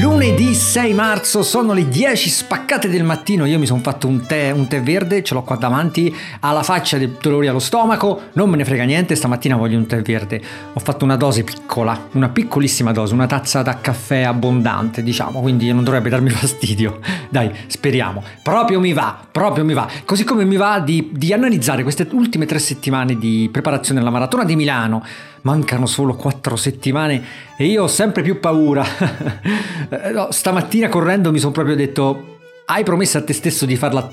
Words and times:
Lunedì 0.00 0.54
6 0.54 0.92
marzo 0.92 1.44
sono 1.44 1.72
le 1.72 1.86
10 1.86 2.28
spaccate 2.28 2.88
del 2.88 3.04
mattino, 3.04 3.44
io 3.44 3.60
mi 3.60 3.66
sono 3.66 3.78
fatto 3.80 4.08
un 4.08 4.26
tè, 4.26 4.50
un 4.50 4.66
tè 4.66 4.82
verde, 4.82 5.22
ce 5.22 5.34
l'ho 5.34 5.42
qua 5.42 5.54
davanti, 5.54 6.12
alla 6.40 6.64
faccia 6.64 6.98
dei 6.98 7.14
dolori 7.20 7.46
allo 7.46 7.60
stomaco, 7.60 8.22
non 8.32 8.50
me 8.50 8.56
ne 8.56 8.64
frega 8.64 8.82
niente, 8.82 9.14
stamattina 9.14 9.54
voglio 9.54 9.78
un 9.78 9.86
tè 9.86 10.02
verde. 10.02 10.42
Ho 10.72 10.80
fatto 10.80 11.04
una 11.04 11.14
dose 11.14 11.44
piccola, 11.44 12.08
una 12.12 12.28
piccolissima 12.28 12.90
dose, 12.90 13.14
una 13.14 13.28
tazza 13.28 13.62
da 13.62 13.78
caffè 13.78 14.22
abbondante, 14.22 15.00
diciamo, 15.04 15.40
quindi 15.40 15.72
non 15.72 15.84
dovrebbe 15.84 16.08
darmi 16.08 16.30
fastidio. 16.34 16.98
Dai, 17.28 17.52
speriamo. 17.68 18.20
Proprio 18.42 18.80
mi 18.80 18.92
va, 18.92 19.16
proprio 19.30 19.64
mi 19.64 19.74
va. 19.74 19.88
Così 20.04 20.24
come 20.24 20.44
mi 20.44 20.56
va 20.56 20.80
di, 20.80 21.10
di 21.12 21.32
analizzare 21.32 21.84
queste 21.84 22.08
ultime 22.10 22.46
tre 22.46 22.58
settimane 22.58 23.16
di 23.16 23.48
preparazione 23.52 24.00
alla 24.00 24.10
maratona 24.10 24.44
di 24.44 24.56
Milano 24.56 25.04
mancano 25.44 25.86
solo 25.86 26.14
quattro 26.14 26.56
settimane 26.56 27.22
e 27.56 27.66
io 27.66 27.84
ho 27.84 27.88
sempre 27.88 28.22
più 28.22 28.38
paura. 28.40 28.84
No, 30.12 30.28
stamattina 30.30 30.88
correndo 30.88 31.30
mi 31.30 31.38
sono 31.38 31.52
proprio 31.52 31.76
detto, 31.76 32.38
hai 32.66 32.82
promesso 32.84 33.18
a 33.18 33.22
te 33.22 33.32
stesso 33.32 33.66
di 33.66 33.76
farla 33.76 34.08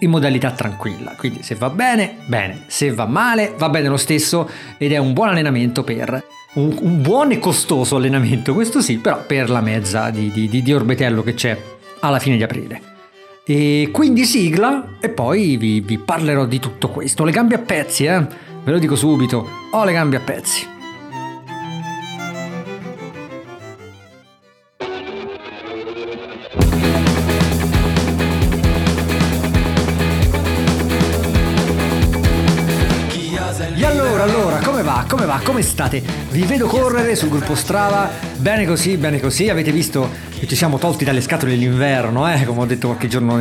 in 0.00 0.10
modalità 0.10 0.50
tranquilla, 0.50 1.14
quindi 1.16 1.42
se 1.42 1.54
va 1.54 1.70
bene, 1.70 2.16
bene, 2.26 2.64
se 2.66 2.92
va 2.92 3.06
male, 3.06 3.54
va 3.56 3.68
bene 3.68 3.88
lo 3.88 3.96
stesso 3.96 4.48
ed 4.78 4.92
è 4.92 4.98
un 4.98 5.12
buon 5.12 5.28
allenamento 5.28 5.84
per... 5.84 6.24
Un, 6.54 6.76
un 6.80 7.00
buon 7.00 7.30
e 7.30 7.38
costoso 7.38 7.96
allenamento, 7.96 8.52
questo 8.52 8.82
sì, 8.82 8.98
però 8.98 9.24
per 9.24 9.48
la 9.48 9.60
mezza 9.60 10.10
di, 10.10 10.30
di, 10.30 10.48
di 10.48 10.72
orbetello 10.72 11.22
che 11.22 11.34
c'è 11.34 11.58
alla 12.00 12.18
fine 12.18 12.36
di 12.36 12.42
aprile. 12.42 12.80
E 13.44 13.88
quindi 13.92 14.24
sigla 14.24 14.98
e 15.00 15.08
poi 15.08 15.56
vi, 15.56 15.80
vi 15.80 15.98
parlerò 15.98 16.46
di 16.46 16.58
tutto 16.58 16.88
questo. 16.88 17.24
Le 17.24 17.32
gambe 17.32 17.54
a 17.54 17.58
pezzi, 17.58 18.04
eh? 18.04 18.26
Ve 18.64 18.70
lo 18.70 18.78
dico 18.78 18.96
subito, 18.96 19.48
ho 19.70 19.84
le 19.84 19.92
gambe 19.92 20.16
a 20.16 20.20
pezzi. 20.20 20.71
Va? 35.32 35.40
Come 35.42 35.62
state? 35.62 36.02
Vi 36.30 36.42
vedo 36.42 36.66
correre 36.66 37.16
sul 37.16 37.30
gruppo 37.30 37.54
Strava, 37.54 38.10
bene 38.36 38.66
così, 38.66 38.96
bene 38.96 39.18
così. 39.18 39.48
Avete 39.48 39.72
visto 39.72 40.10
che 40.38 40.46
ci 40.46 40.54
siamo 40.54 40.78
tolti 40.78 41.04
dalle 41.04 41.22
scatole 41.22 41.54
l'inverno, 41.54 42.30
eh? 42.30 42.44
come 42.44 42.60
ho 42.60 42.66
detto 42.66 42.88
qualche 42.88 43.08
giorno, 43.08 43.40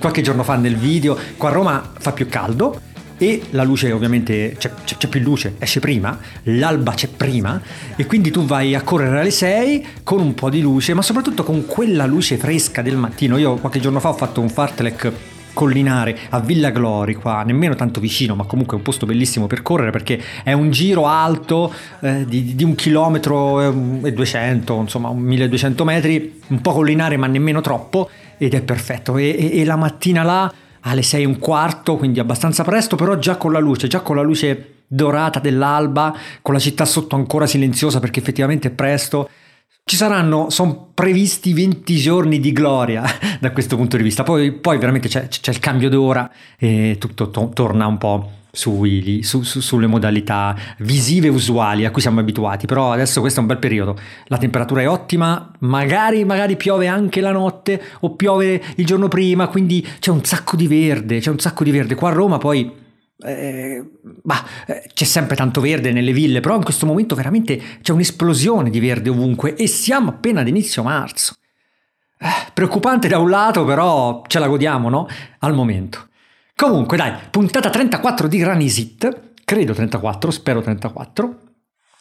qualche 0.00 0.22
giorno 0.22 0.42
fa 0.42 0.56
nel 0.56 0.76
video. 0.76 1.16
Qua 1.36 1.50
a 1.50 1.52
Roma 1.52 1.92
fa 1.96 2.12
più 2.12 2.28
caldo 2.28 2.80
e 3.18 3.42
la 3.50 3.62
luce 3.62 3.92
ovviamente 3.92 4.56
c'è, 4.58 4.70
c'è, 4.84 4.96
c'è, 4.96 5.08
più 5.08 5.20
luce, 5.20 5.54
esce 5.58 5.80
prima, 5.80 6.18
l'alba 6.44 6.92
c'è 6.94 7.08
prima 7.08 7.60
e 7.96 8.06
quindi 8.06 8.30
tu 8.30 8.44
vai 8.44 8.74
a 8.74 8.82
correre 8.82 9.20
alle 9.20 9.32
6 9.32 9.86
con 10.04 10.20
un 10.20 10.34
po' 10.34 10.50
di 10.50 10.60
luce, 10.60 10.94
ma 10.94 11.02
soprattutto 11.02 11.44
con 11.44 11.66
quella 11.66 12.06
luce 12.06 12.36
fresca 12.36 12.82
del 12.82 12.96
mattino. 12.96 13.36
Io 13.38 13.54
qualche 13.56 13.80
giorno 13.80 14.00
fa 14.00 14.08
ho 14.08 14.14
fatto 14.14 14.40
un 14.40 14.48
fartlek 14.48 15.12
collinare 15.52 16.16
a 16.30 16.40
Villa 16.40 16.70
Glori 16.70 17.14
qua, 17.14 17.42
nemmeno 17.42 17.74
tanto 17.74 18.00
vicino, 18.00 18.34
ma 18.34 18.44
comunque 18.44 18.74
è 18.74 18.78
un 18.78 18.84
posto 18.84 19.06
bellissimo 19.06 19.46
per 19.46 19.62
correre 19.62 19.90
perché 19.90 20.22
è 20.42 20.52
un 20.52 20.70
giro 20.70 21.06
alto 21.06 21.72
eh, 22.00 22.24
di, 22.26 22.54
di, 22.54 22.64
un 22.64 22.74
chilometro 22.74 23.60
e 24.04 24.12
200, 24.12 24.80
insomma 24.80 25.12
1200 25.12 25.84
metri, 25.84 26.40
un 26.48 26.60
po' 26.60 26.72
collinare 26.72 27.16
ma 27.16 27.26
nemmeno 27.26 27.60
troppo 27.60 28.08
ed 28.36 28.54
è 28.54 28.62
perfetto. 28.62 29.16
E, 29.16 29.36
e, 29.38 29.60
e 29.60 29.64
la 29.64 29.76
mattina 29.76 30.22
là 30.22 30.52
alle 30.80 31.02
6 31.02 31.22
e 31.22 31.26
un 31.26 31.38
quarto, 31.38 31.96
quindi 31.96 32.20
abbastanza 32.20 32.62
presto, 32.62 32.96
però 32.96 33.18
già 33.18 33.36
con 33.36 33.52
la 33.52 33.58
luce, 33.58 33.88
già 33.88 34.00
con 34.00 34.16
la 34.16 34.22
luce 34.22 34.74
dorata 34.86 35.38
dell'alba, 35.38 36.16
con 36.40 36.54
la 36.54 36.60
città 36.60 36.84
sotto 36.84 37.14
ancora 37.14 37.46
silenziosa 37.46 38.00
perché 38.00 38.20
effettivamente 38.20 38.68
è 38.68 38.70
presto 38.70 39.28
ci 39.88 39.96
saranno, 39.96 40.50
sono 40.50 40.90
previsti 40.92 41.54
20 41.54 41.96
giorni 41.96 42.40
di 42.40 42.52
gloria 42.52 43.02
da 43.40 43.52
questo 43.52 43.76
punto 43.76 43.96
di 43.96 44.02
vista, 44.02 44.22
poi, 44.22 44.52
poi 44.52 44.76
veramente 44.76 45.08
c'è, 45.08 45.28
c'è, 45.28 45.50
il 45.50 45.60
cambio 45.60 45.88
d'ora 45.88 46.30
e 46.58 46.96
tutto 47.00 47.30
to- 47.30 47.50
torna 47.54 47.86
un 47.86 47.96
po' 47.96 48.30
sui, 48.52 49.22
su, 49.22 49.42
su, 49.42 49.60
sulle 49.60 49.86
modalità 49.86 50.54
visive 50.80 51.28
usuali 51.28 51.86
a 51.86 51.90
cui 51.90 52.02
siamo 52.02 52.20
abituati, 52.20 52.66
però 52.66 52.92
adesso 52.92 53.20
questo 53.20 53.38
è 53.38 53.42
un 53.42 53.48
bel 53.48 53.58
periodo, 53.58 53.96
la 54.26 54.36
temperatura 54.36 54.82
è 54.82 54.88
ottima, 54.88 55.52
magari, 55.60 56.22
magari 56.26 56.56
piove 56.56 56.86
anche 56.86 57.22
la 57.22 57.32
notte 57.32 57.82
o 58.00 58.14
piove 58.14 58.62
il 58.76 58.84
giorno 58.84 59.08
prima, 59.08 59.48
quindi 59.48 59.86
c'è 59.98 60.10
un 60.10 60.22
sacco 60.22 60.54
di 60.54 60.66
verde, 60.66 61.20
c'è 61.20 61.30
un 61.30 61.38
sacco 61.38 61.64
di 61.64 61.70
verde, 61.70 61.94
qua 61.94 62.10
a 62.10 62.12
Roma 62.12 62.36
poi 62.36 62.86
eh, 63.20 63.84
bah, 64.22 64.44
eh, 64.66 64.90
c'è 64.94 65.04
sempre 65.04 65.34
tanto 65.34 65.60
verde 65.60 65.92
nelle 65.92 66.12
ville, 66.12 66.40
però 66.40 66.56
in 66.56 66.62
questo 66.62 66.86
momento 66.86 67.14
veramente 67.14 67.60
c'è 67.82 67.92
un'esplosione 67.92 68.70
di 68.70 68.78
verde 68.80 69.10
ovunque 69.10 69.54
e 69.54 69.66
siamo 69.66 70.10
appena 70.10 70.40
ad 70.40 70.48
inizio 70.48 70.82
marzo. 70.82 71.34
Eh, 72.20 72.50
preoccupante 72.52 73.08
da 73.08 73.18
un 73.18 73.30
lato, 73.30 73.64
però 73.64 74.22
ce 74.26 74.38
la 74.38 74.48
godiamo, 74.48 74.88
no? 74.88 75.08
Al 75.40 75.54
momento. 75.54 76.08
Comunque, 76.54 76.96
dai, 76.96 77.12
puntata 77.30 77.70
34 77.70 78.26
di 78.28 78.38
Granisit, 78.38 79.32
credo 79.44 79.72
34, 79.72 80.30
spero 80.30 80.60
34. 80.60 81.38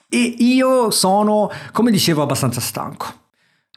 E 0.09 0.35
io 0.39 0.89
sono, 0.89 1.49
come 1.71 1.91
dicevo, 1.91 2.23
abbastanza 2.23 2.61
stanco. 2.61 3.25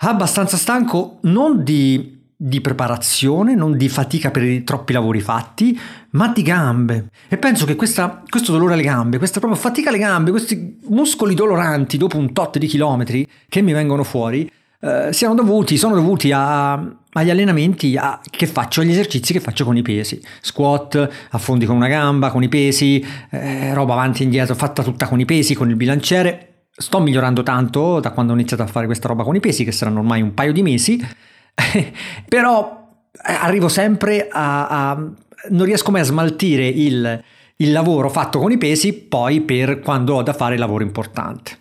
Abbastanza 0.03 0.57
stanco 0.57 1.19
non 1.22 1.62
di 1.62 2.20
di 2.43 2.62
preparazione, 2.62 3.55
non 3.55 3.77
di 3.77 3.91
fatica 3.91 4.31
per 4.31 4.43
i 4.45 4.65
troppi 4.65 4.95
lavori 4.95 5.21
fatti, 5.21 5.78
ma 6.12 6.28
di 6.28 6.41
gambe. 6.41 7.11
E 7.28 7.37
penso 7.37 7.67
che 7.67 7.77
questa, 7.77 8.23
questo 8.27 8.51
dolore 8.51 8.73
alle 8.73 8.83
gambe, 8.83 9.19
questa 9.19 9.41
proprio 9.41 9.61
fatica 9.61 9.91
alle 9.91 9.99
gambe, 9.99 10.31
questi 10.31 10.78
muscoli 10.89 11.34
doloranti 11.34 11.99
dopo 11.99 12.17
un 12.17 12.33
tot 12.33 12.56
di 12.56 12.67
chilometri 12.67 13.27
che 13.47 13.61
mi 13.61 13.75
vengono 13.75 14.05
fuori, 14.05 14.51
eh, 14.81 15.12
siano 15.12 15.34
dovuti, 15.34 15.77
sono 15.77 15.95
dovuti 15.95 16.33
a, 16.33 16.73
agli 16.73 17.28
allenamenti 17.28 17.95
a, 17.99 18.19
che 18.31 18.47
faccio, 18.47 18.81
agli 18.81 18.93
esercizi 18.93 19.34
che 19.34 19.41
faccio 19.41 19.67
con 19.67 19.77
i 19.77 19.83
pesi. 19.83 20.19
Squat, 20.41 21.11
affondi 21.33 21.67
con 21.67 21.77
una 21.77 21.89
gamba, 21.89 22.31
con 22.31 22.43
i 22.43 22.49
pesi, 22.49 23.05
eh, 23.28 23.75
roba 23.75 23.93
avanti 23.93 24.22
e 24.22 24.25
indietro, 24.25 24.55
fatta 24.55 24.83
tutta 24.83 25.07
con 25.07 25.21
i 25.21 25.27
pesi, 25.27 25.55
con 25.55 25.69
il 25.69 25.77
bilanciere. 25.77 26.69
Sto 26.75 27.01
migliorando 27.01 27.43
tanto 27.43 28.01
da 28.01 28.12
quando 28.12 28.33
ho 28.33 28.34
iniziato 28.34 28.62
a 28.62 28.67
fare 28.67 28.87
questa 28.87 29.09
roba 29.09 29.25
con 29.25 29.37
i 29.37 29.41
pesi, 29.41 29.62
che 29.62 29.72
saranno 29.72 29.99
ormai 29.99 30.22
un 30.22 30.33
paio 30.33 30.55
di 30.55 30.62
mesi 30.62 31.28
Però 32.28 32.88
eh, 33.12 33.33
arrivo 33.33 33.69
sempre 33.69 34.28
a, 34.31 34.66
a, 34.66 34.94
non 35.50 35.65
riesco 35.65 35.91
mai 35.91 36.00
a 36.00 36.05
smaltire 36.05 36.66
il, 36.66 37.22
il 37.56 37.72
lavoro 37.72 38.09
fatto 38.09 38.38
con 38.38 38.53
i 38.53 38.59
pesi 38.59 38.93
poi 38.93 39.41
per 39.41 39.81
quando 39.81 40.15
ho 40.15 40.22
da 40.22 40.33
fare 40.33 40.55
il 40.55 40.60
lavoro 40.60 40.83
importante. 40.83 41.59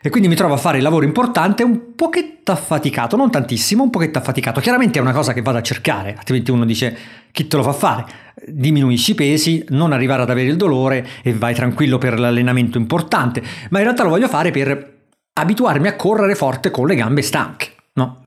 E 0.00 0.10
quindi 0.10 0.28
mi 0.28 0.36
trovo 0.36 0.54
a 0.54 0.58
fare 0.58 0.76
il 0.76 0.84
lavoro 0.84 1.04
importante 1.04 1.64
un 1.64 1.94
pochetto 1.96 2.52
affaticato, 2.52 3.16
non 3.16 3.32
tantissimo, 3.32 3.82
un 3.82 3.90
pochetto 3.90 4.18
affaticato. 4.18 4.60
Chiaramente 4.60 4.98
è 4.98 5.02
una 5.02 5.12
cosa 5.12 5.32
che 5.32 5.42
vado 5.42 5.58
a 5.58 5.62
cercare, 5.62 6.14
altrimenti 6.16 6.52
uno 6.52 6.64
dice 6.64 6.96
chi 7.32 7.48
te 7.48 7.56
lo 7.56 7.64
fa 7.64 7.72
fare? 7.72 8.04
Diminuisci 8.46 9.10
i 9.10 9.14
pesi, 9.14 9.64
non 9.70 9.92
arrivare 9.92 10.22
ad 10.22 10.30
avere 10.30 10.50
il 10.50 10.56
dolore 10.56 11.06
e 11.22 11.34
vai 11.34 11.52
tranquillo 11.52 11.98
per 11.98 12.18
l'allenamento 12.18 12.78
importante, 12.78 13.42
ma 13.70 13.78
in 13.78 13.84
realtà 13.84 14.04
lo 14.04 14.10
voglio 14.10 14.28
fare 14.28 14.52
per 14.52 14.96
abituarmi 15.32 15.88
a 15.88 15.96
correre 15.96 16.36
forte 16.36 16.70
con 16.70 16.86
le 16.86 16.94
gambe 16.94 17.22
stanche. 17.22 17.72
No? 17.94 18.22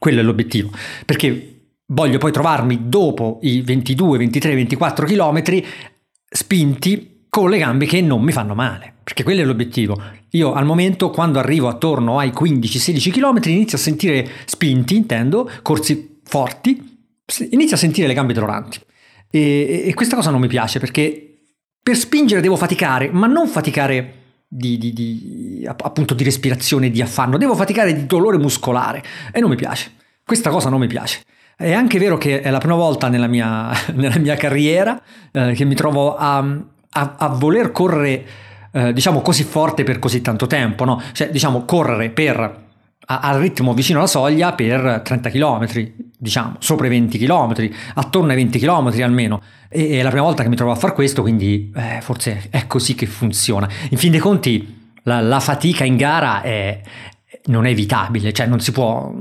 Quello 0.00 0.20
è 0.20 0.22
l'obiettivo, 0.22 0.70
perché 1.04 1.72
voglio 1.88 2.16
poi 2.16 2.32
trovarmi 2.32 2.88
dopo 2.88 3.38
i 3.42 3.60
22, 3.60 4.16
23, 4.16 4.54
24 4.54 5.04
km 5.04 5.42
spinti 6.26 7.26
con 7.28 7.50
le 7.50 7.58
gambe 7.58 7.84
che 7.84 8.00
non 8.00 8.22
mi 8.22 8.32
fanno 8.32 8.54
male, 8.54 8.94
perché 9.04 9.22
quello 9.22 9.42
è 9.42 9.44
l'obiettivo. 9.44 10.00
Io 10.30 10.54
al 10.54 10.64
momento 10.64 11.10
quando 11.10 11.38
arrivo 11.38 11.68
attorno 11.68 12.18
ai 12.18 12.30
15-16 12.30 13.10
km 13.10 13.40
inizio 13.50 13.76
a 13.76 13.80
sentire 13.80 14.26
spinti, 14.46 14.96
intendo, 14.96 15.50
corsi 15.60 16.20
forti, 16.24 16.98
inizio 17.50 17.76
a 17.76 17.78
sentire 17.78 18.06
le 18.06 18.14
gambe 18.14 18.32
doloranti. 18.32 18.80
E, 19.30 19.82
e 19.84 19.92
questa 19.92 20.16
cosa 20.16 20.30
non 20.30 20.40
mi 20.40 20.48
piace 20.48 20.80
perché 20.80 21.42
per 21.82 21.94
spingere 21.94 22.40
devo 22.40 22.56
faticare, 22.56 23.10
ma 23.10 23.26
non 23.26 23.48
faticare 23.48 24.19
di, 24.52 24.78
di, 24.78 24.92
di, 24.92 25.64
appunto 25.64 26.12
di 26.12 26.24
respirazione 26.24 26.90
di 26.90 27.00
affanno, 27.00 27.38
devo 27.38 27.54
faticare 27.54 27.94
di 27.94 28.04
dolore 28.04 28.36
muscolare 28.36 29.00
e 29.30 29.38
non 29.38 29.48
mi 29.48 29.54
piace. 29.54 29.92
Questa 30.24 30.50
cosa 30.50 30.68
non 30.68 30.80
mi 30.80 30.88
piace. 30.88 31.22
È 31.56 31.72
anche 31.72 31.98
vero 32.00 32.18
che 32.18 32.40
è 32.40 32.50
la 32.50 32.58
prima 32.58 32.74
volta 32.74 33.08
nella 33.08 33.28
mia, 33.28 33.70
nella 33.94 34.18
mia 34.18 34.34
carriera 34.34 35.00
eh, 35.30 35.52
che 35.52 35.64
mi 35.64 35.76
trovo 35.76 36.16
a, 36.16 36.38
a, 36.38 37.14
a 37.16 37.28
voler 37.28 37.70
correre, 37.70 38.26
eh, 38.72 38.92
diciamo, 38.92 39.22
così 39.22 39.44
forte 39.44 39.84
per 39.84 40.00
così 40.00 40.20
tanto 40.20 40.48
tempo, 40.48 40.84
no? 40.84 41.00
Cioè, 41.12 41.30
diciamo, 41.30 41.64
correre 41.64 42.10
per 42.10 42.68
al 43.18 43.38
ritmo 43.40 43.74
vicino 43.74 43.98
alla 43.98 44.06
soglia 44.06 44.52
per 44.52 45.02
30 45.04 45.30
km, 45.30 45.66
diciamo, 46.16 46.56
sopra 46.60 46.86
i 46.86 46.90
20 46.90 47.18
km, 47.18 47.68
attorno 47.94 48.30
ai 48.30 48.36
20 48.36 48.58
km 48.60 48.92
almeno. 49.02 49.42
E 49.68 49.98
è 49.98 50.02
la 50.02 50.10
prima 50.10 50.24
volta 50.24 50.44
che 50.44 50.48
mi 50.48 50.56
trovo 50.56 50.70
a 50.70 50.76
fare 50.76 50.92
questo, 50.92 51.22
quindi 51.22 51.72
eh, 51.74 51.98
forse 52.00 52.46
è 52.50 52.66
così 52.68 52.94
che 52.94 53.06
funziona. 53.06 53.68
In 53.90 53.98
fin 53.98 54.12
dei 54.12 54.20
conti, 54.20 54.92
la, 55.04 55.20
la 55.20 55.40
fatica 55.40 55.84
in 55.84 55.96
gara 55.96 56.40
è, 56.42 56.80
non 57.46 57.66
è 57.66 57.70
evitabile, 57.70 58.32
cioè 58.32 58.46
non 58.46 58.60
si 58.60 58.70
può, 58.70 59.12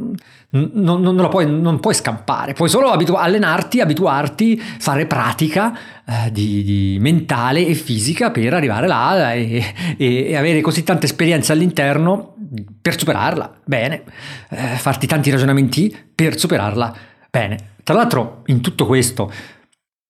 non, 0.51 1.01
non, 1.01 1.27
puoi, 1.29 1.49
non 1.49 1.79
puoi 1.79 1.95
scampare, 1.95 2.53
puoi 2.53 2.69
solo 2.69 2.89
abitu- 2.89 3.17
allenarti, 3.17 3.81
abituarti, 3.81 4.59
fare 4.59 5.07
pratica 5.07 5.75
eh, 6.05 6.31
di, 6.31 6.63
di, 6.63 6.97
mentale 6.99 7.65
e 7.65 7.73
fisica 7.73 8.29
per 8.29 8.53
arrivare 8.53 8.87
là 8.87 9.33
e, 9.33 9.63
e, 9.97 10.25
e 10.27 10.35
avere 10.35 10.61
così 10.61 10.83
tanta 10.83 11.05
esperienza 11.05 11.53
all'interno 11.53 12.35
per 12.81 12.97
superarla, 12.97 13.61
bene, 13.65 14.03
eh, 14.49 14.57
farti 14.77 15.07
tanti 15.07 15.29
ragionamenti 15.29 15.95
per 16.13 16.37
superarla, 16.37 16.95
bene. 17.29 17.75
Tra 17.83 17.95
l'altro 17.95 18.43
in 18.47 18.61
tutto 18.61 18.85
questo 18.85 19.31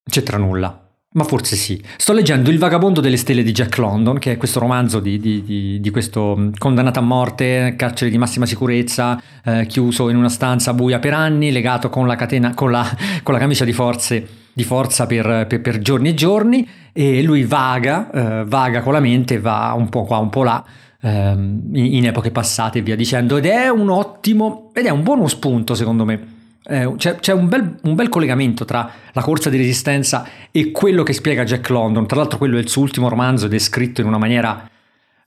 c'entra 0.10 0.38
nulla. 0.38 0.84
Ma 1.12 1.24
forse 1.24 1.56
sì. 1.56 1.82
Sto 1.98 2.14
leggendo 2.14 2.52
Il 2.52 2.60
vagabondo 2.60 3.02
delle 3.02 3.18
stelle 3.18 3.42
di 3.42 3.52
Jack 3.52 3.78
London, 3.78 4.20
che 4.20 4.34
è 4.34 4.38
questo 4.38 4.60
romanzo 4.60 5.00
di, 5.00 5.20
di, 5.20 5.42
di, 5.42 5.80
di 5.80 5.90
questo 5.90 6.36
mm, 6.38 6.52
condannato 6.60 7.00
a 7.00 7.02
morte, 7.02 7.74
carcere 7.76 8.12
di 8.12 8.20
massima 8.20 8.46
sicurezza, 8.46 9.20
eh, 9.44 9.66
chiuso 9.66 10.10
in 10.10 10.18
una 10.18 10.30
stanza 10.30 10.72
buia 10.76 11.00
per 11.00 11.14
anni, 11.14 11.52
legato 11.52 11.90
con 11.90 12.06
la 12.06 12.16
catena, 12.16 12.54
con 12.54 12.70
la, 12.70 12.88
con 13.24 13.34
la 13.34 13.40
camicia 13.40 13.66
di, 13.66 13.74
forze, 13.74 14.28
forza 14.58 15.08
per, 15.08 15.48
per, 15.48 15.62
per, 15.62 15.80
giorni 15.80 16.10
e 16.10 16.14
giorni, 16.14 16.70
e 16.94 17.24
lui 17.24 17.44
vaga, 17.44 18.12
eh, 18.12 18.46
vaga 18.46 18.82
con 18.82 18.94
la 18.94 19.00
mente, 19.00 19.40
va 19.40 19.74
un 19.76 19.90
po' 19.90 20.04
qua, 20.04 20.18
un 20.20 20.30
po' 20.30 20.44
là, 20.44 20.64
ehm, 21.02 21.70
in, 21.74 22.06
epoche 22.06 22.32
passate 22.32 22.80
e 22.80 22.82
via 22.82 22.96
dicendo, 22.96 23.38
ed 23.38 23.46
è 23.46 23.70
un 23.70 23.90
ottimo, 23.90 24.72
ed 24.74 24.86
è 24.86 24.90
un 24.90 25.04
buono 25.04 25.28
spunto 25.28 25.76
secondo 25.76 26.06
me 26.06 26.38
eh, 26.70 26.94
c'è, 26.98 27.16
c'è 27.16 27.34
un, 27.34 27.48
bel, 27.48 27.78
un, 27.82 27.96
bel, 27.96 28.10
collegamento 28.10 28.64
tra 28.64 28.92
la 29.12 29.22
corsa 29.22 29.50
di 29.50 29.58
resistenza 29.58 30.28
e 30.52 30.72
quello 30.72 31.02
che 31.04 31.14
spiega 31.14 31.44
Jack 31.44 31.70
London. 31.70 32.06
Tra 32.06 32.18
l'altro, 32.18 32.38
quello 32.38 32.58
è 32.58 32.60
il 32.60 32.70
suo 32.70 32.84
ultimo 32.84 33.10
romanzo 33.10 33.48
ed 33.48 33.54
è 33.54 33.58
scritto 33.58 34.02
in 34.02 34.08
una 34.08 34.20
maniera. 34.20 34.70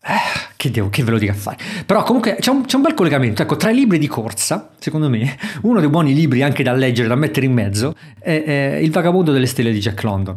Eh, 0.04 0.50
che, 0.56 0.70
devo, 0.70 0.88
che 0.88 1.02
ve 1.02 1.10
lo 1.10 1.18
dica 1.18 1.32
a 1.32 1.34
fare? 1.34 1.56
Però 1.84 2.02
comunque 2.02 2.36
c'è 2.38 2.50
un, 2.50 2.64
c'è 2.64 2.76
un, 2.76 2.82
bel 2.82 2.94
collegamento. 2.94 3.42
Ecco, 3.42 3.56
tra 3.56 3.70
i 3.70 3.74
libri 3.74 3.98
di 3.98 4.06
corsa, 4.06 4.70
secondo 4.78 5.08
me, 5.08 5.36
uno 5.62 5.80
dei 5.80 5.88
buoni 5.88 6.14
libri 6.14 6.42
anche 6.42 6.62
da 6.62 6.72
leggere, 6.72 7.08
da 7.08 7.16
mettere 7.16 7.46
in 7.46 7.52
mezzo, 7.52 7.94
è, 8.20 8.42
è 8.44 8.76
Il 8.76 8.92
vagabondo 8.92 9.32
delle 9.32 9.46
stelle 9.46 9.72
di 9.72 9.80
Jack 9.80 10.02
London. 10.04 10.36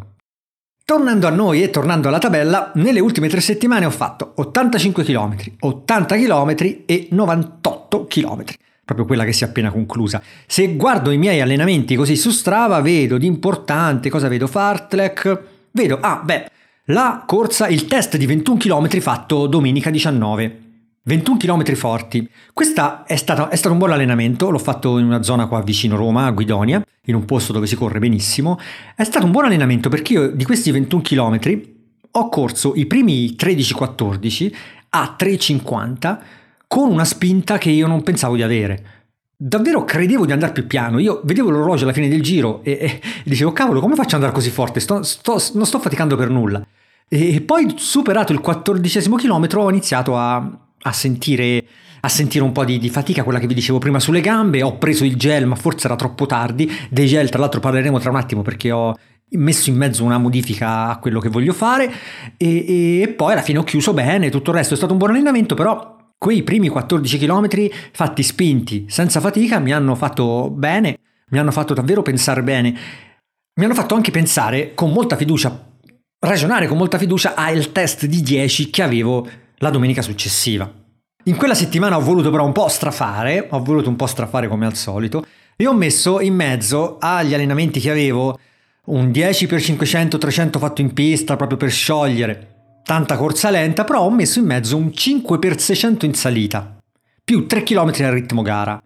Tornando 0.88 1.26
a 1.26 1.32
noi 1.32 1.64
e 1.64 1.72
tornando 1.72 2.10
alla 2.10 2.20
tabella, 2.20 2.72
nelle 2.76 3.00
ultime 3.00 3.28
tre 3.28 3.42
settimane 3.42 3.86
ho 3.86 3.90
fatto 3.90 4.34
85 4.36 5.04
km, 5.04 5.36
80 5.62 6.16
km 6.16 6.56
e 6.86 7.08
98 7.10 8.06
km 8.06 8.44
proprio 8.86 9.08
quella 9.08 9.24
che 9.24 9.34
si 9.34 9.44
è 9.44 9.48
appena 9.48 9.72
conclusa. 9.72 10.22
Se 10.46 10.76
guardo 10.76 11.10
i 11.10 11.18
miei 11.18 11.42
allenamenti 11.42 11.96
così 11.96 12.16
su 12.16 12.30
Strava, 12.30 12.82
vedo 12.82 13.18
di 13.18 13.26
importante, 13.26 14.12
cosa 14.12 14.28
vedo? 14.28 14.46
Fartlek, 14.46 15.42
vedo, 15.72 15.98
ah 16.00 16.22
beh, 16.24 16.52
la 16.90 17.24
corsa, 17.26 17.68
il 17.68 17.88
test 17.88 18.16
di 18.16 18.28
21 18.28 18.58
km 18.58 19.00
fatto 19.00 19.48
domenica 19.48 19.90
19. 19.90 20.65
21 21.07 21.38
km 21.38 21.75
forti. 21.75 22.28
Questo 22.52 23.06
è 23.06 23.13
è 23.13 23.16
stato 23.16 23.72
un 23.72 23.78
buon 23.78 23.92
allenamento, 23.92 24.50
l'ho 24.50 24.57
fatto 24.57 24.98
in 24.98 25.06
una 25.06 25.22
zona 25.22 25.46
qua 25.46 25.62
vicino 25.62 25.96
Roma, 25.96 26.25
a 26.25 26.31
Guidonia, 26.31 26.84
in 27.06 27.16
un 27.16 27.25
posto 27.25 27.54
dove 27.54 27.68
si 27.68 27.75
corre 27.75 28.00
benissimo. 28.00 28.60
È 28.96 29.04
stato 29.04 29.25
un 29.25 29.31
buon 29.31 29.46
allenamento 29.46 29.88
perché 29.88 30.13
io 30.13 30.31
di 30.31 30.44
questi 30.44 30.72
21 30.72 31.02
km 31.04 31.62
ho 32.12 32.30
corso 32.30 32.74
i 32.75 32.88
primi 32.88 33.36
13-14 33.38 34.54
a 34.90 35.16
3,50 35.18 36.18
con 36.68 36.90
una 36.90 37.06
spinta 37.06 37.60
che 37.60 37.69
io 37.69 37.86
non 37.86 38.02
pensavo 38.02 38.36
di 38.36 38.42
avere. 38.42 38.86
Davvero 39.38 39.84
credevo 39.84 40.25
di 40.25 40.31
andare 40.31 40.54
più 40.54 40.66
piano. 40.66 40.98
Io 40.98 41.22
vedevo 41.24 41.52
l'orologio 41.52 41.84
alla 41.84 41.94
fine 41.94 42.07
del 42.07 42.24
giro 42.24 42.63
e, 42.63 42.72
e 42.81 43.02
dicevo, 43.24 43.52
cavolo, 43.52 43.80
come 43.80 43.94
faccio 43.94 44.16
ad 44.16 44.24
andare 44.24 44.34
così 44.34 44.50
forte? 44.50 44.80
Sto, 44.80 45.04
sto, 45.04 45.40
non 45.54 45.68
sto 45.68 45.78
faticando 45.78 46.16
per 46.16 46.30
nulla. 46.31 46.66
E 47.07 47.42
poi, 47.42 47.75
superato 47.78 48.31
il 48.31 48.40
quattordicesimo 48.40 49.18
chilometro, 49.18 49.62
ho 49.62 49.69
iniziato 49.69 50.18
a, 50.18 50.65
a 50.86 50.92
sentire 50.92 51.64
a 52.02 52.08
sentire 52.08 52.44
un 52.44 52.52
po' 52.52 52.64
di, 52.66 52.78
di, 52.78 52.90
fatica, 52.92 53.24
quella 53.24 53.40
che 53.40 53.48
vi 53.48 53.56
dicevo 53.56 53.80
prima 53.80 54.00
sulle 54.00 54.22
gambe, 54.22 54.62
ho 54.62 54.78
preso 54.78 55.06
il 55.06 55.16
gel 55.16 55.48
ma 55.48 55.56
forse 55.56 55.88
era 55.88 55.96
troppo 55.96 56.28
tardi, 56.28 56.72
dei 56.88 57.08
gel 57.08 57.30
tra 57.30 57.40
l'altro 57.40 57.60
parleremo 57.60 57.98
tra 57.98 58.12
un 58.12 58.18
attimo 58.18 58.44
perché 58.44 58.70
ho 58.70 58.96
messo 59.30 59.72
in 59.72 59.76
mezzo 59.76 60.04
una 60.04 60.20
modifica 60.20 60.90
a 60.90 61.00
quello 61.00 61.20
che 61.20 61.30
voglio 61.30 61.52
fare. 61.52 61.92
E, 62.38 63.02
e 63.02 63.08
poi 63.08 63.32
alla 63.32 63.42
fine 63.42 63.58
ho 63.58 63.64
chiuso 63.64 63.92
bene, 63.94 64.30
tutto 64.30 64.52
il 64.52 64.58
resto 64.58 64.76
è 64.76 64.78
stato 64.78 64.92
un 64.92 65.00
buon 65.00 65.12
allenamento 65.12 65.56
però 65.56 65.96
Quei 66.18 66.44
primi 66.44 66.70
14 66.70 67.18
km 67.20 67.48
fatti 67.92 68.24
spinti, 68.24 68.86
senza 68.88 69.20
fatica, 69.20 69.60
mi 69.60 69.74
hanno 69.74 69.96
fatto 69.96 70.50
bene, 70.50 70.98
mi 71.30 71.38
hanno 71.40 71.52
fatto 71.52 71.74
davvero 71.74 72.02
pensare 72.02 72.42
bene, 72.42 72.76
mi 73.54 73.64
hanno 73.64 73.74
fatto 73.74 73.96
anche 73.96 74.12
pensare 74.12 74.74
con 74.74 74.92
molta 74.92 75.18
fiducia, 75.18 75.78
ragionare 76.20 76.68
con 76.68 76.78
molta 76.78 76.98
fiducia 76.98 77.36
al 77.36 77.72
test 77.72 78.06
di 78.06 78.22
10 78.22 78.70
che 78.70 78.81
avevo 78.81 79.28
la 79.57 79.69
domenica 79.69 80.02
successiva. 80.02 80.72
In 81.28 81.38
quella 81.38 81.56
settimana 81.56 81.98
ho 81.98 82.02
voluto 82.02 82.30
però 82.30 82.46
un 82.46 82.52
po' 82.52 82.68
strafare, 82.68 83.48
ho 83.50 83.63
voluto 83.63 83.90
un 83.90 83.96
po' 83.96 84.06
strafare 84.06 84.48
come 84.48 84.66
al 84.66 84.75
solito, 84.75 85.25
e 85.56 85.66
ho 85.66 85.74
messo 85.74 86.19
in 86.19 86.36
mezzo 86.36 86.98
agli 87.00 87.34
allenamenti 87.34 87.80
che 87.80 87.90
avevo 87.90 88.38
un 88.86 89.12
10 89.12 89.48
x 89.48 89.63
500 89.63 90.18
300 90.18 90.60
fatto 90.60 90.81
in 90.81 90.94
pista 90.94 91.36
proprio 91.36 91.57
per 91.57 91.72
sciogliere, 91.72 92.80
tanta 92.84 93.18
corsa 93.18 93.50
lenta, 93.50 93.84
però 93.84 94.02
ho 94.02 94.12
messo 94.12 94.38
in 94.40 94.46
mezzo 94.46 94.78
un 94.78 94.88
5x600 94.88 96.06
in 96.06 96.13
salita, 96.13 96.78
più 97.24 97.48
3 97.48 97.63
km 97.63 97.92
al 98.00 98.12
ritmo 98.12 98.42
gara. 98.44 98.80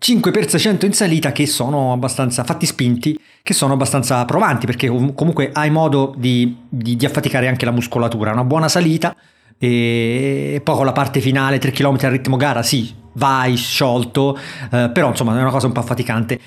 5x600 0.00 0.84
in 0.86 0.92
salita 0.92 1.32
che 1.32 1.46
sono 1.46 1.92
abbastanza 1.92 2.42
fatti 2.42 2.66
spinti, 2.66 3.18
che 3.42 3.54
sono 3.54 3.74
abbastanza 3.74 4.24
provanti 4.24 4.66
perché 4.66 4.88
comunque 4.88 5.50
hai 5.52 5.70
modo 5.70 6.12
di, 6.16 6.56
di, 6.68 6.96
di 6.96 7.06
affaticare 7.06 7.46
anche 7.46 7.64
la 7.64 7.70
muscolatura. 7.70 8.32
Una 8.32 8.44
buona 8.44 8.68
salita 8.68 9.16
e 9.58 10.60
poi 10.62 10.76
con 10.76 10.84
la 10.84 10.92
parte 10.92 11.20
finale 11.20 11.58
3 11.58 11.70
km 11.70 11.98
al 12.02 12.10
ritmo 12.10 12.36
gara, 12.36 12.62
sì, 12.62 12.94
vai 13.14 13.56
sciolto, 13.56 14.38
eh, 14.70 14.90
però 14.92 15.08
insomma 15.08 15.36
è 15.36 15.40
una 15.40 15.50
cosa 15.50 15.66
un 15.66 15.72
po' 15.72 15.80
affaticante. 15.80 16.38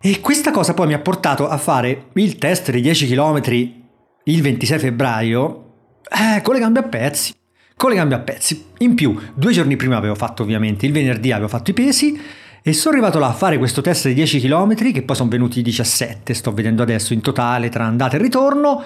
E 0.00 0.20
questa 0.20 0.50
cosa 0.50 0.74
poi 0.74 0.86
mi 0.86 0.94
ha 0.94 1.00
portato 1.00 1.48
a 1.48 1.56
fare 1.56 2.06
il 2.14 2.38
test 2.38 2.70
dei 2.70 2.80
10 2.80 3.08
km 3.08 3.40
il 4.24 4.42
26 4.42 4.78
febbraio 4.78 5.64
eh, 6.08 6.40
con 6.42 6.54
le 6.54 6.60
gambe 6.60 6.80
a 6.80 6.84
pezzi. 6.84 7.34
Con 7.74 7.90
le 7.90 7.96
gambe 7.96 8.14
a 8.14 8.18
pezzi. 8.18 8.66
In 8.78 8.94
più, 8.94 9.18
due 9.34 9.52
giorni 9.52 9.76
prima 9.76 9.96
avevo 9.96 10.14
fatto 10.14 10.42
ovviamente, 10.42 10.86
il 10.86 10.92
venerdì 10.92 11.32
avevo 11.32 11.48
fatto 11.48 11.70
i 11.70 11.74
pesi 11.74 12.20
e 12.62 12.72
sono 12.72 12.94
arrivato 12.94 13.18
là 13.18 13.28
a 13.28 13.32
fare 13.32 13.56
questo 13.56 13.80
test 13.80 14.08
di 14.08 14.14
10 14.14 14.40
km 14.40 14.74
che 14.92 15.02
poi 15.02 15.16
sono 15.16 15.30
venuti 15.30 15.62
17, 15.62 16.34
sto 16.34 16.52
vedendo 16.52 16.82
adesso 16.82 17.12
in 17.12 17.20
totale 17.20 17.68
tra 17.68 17.84
andata 17.84 18.16
e 18.16 18.20
ritorno, 18.20 18.84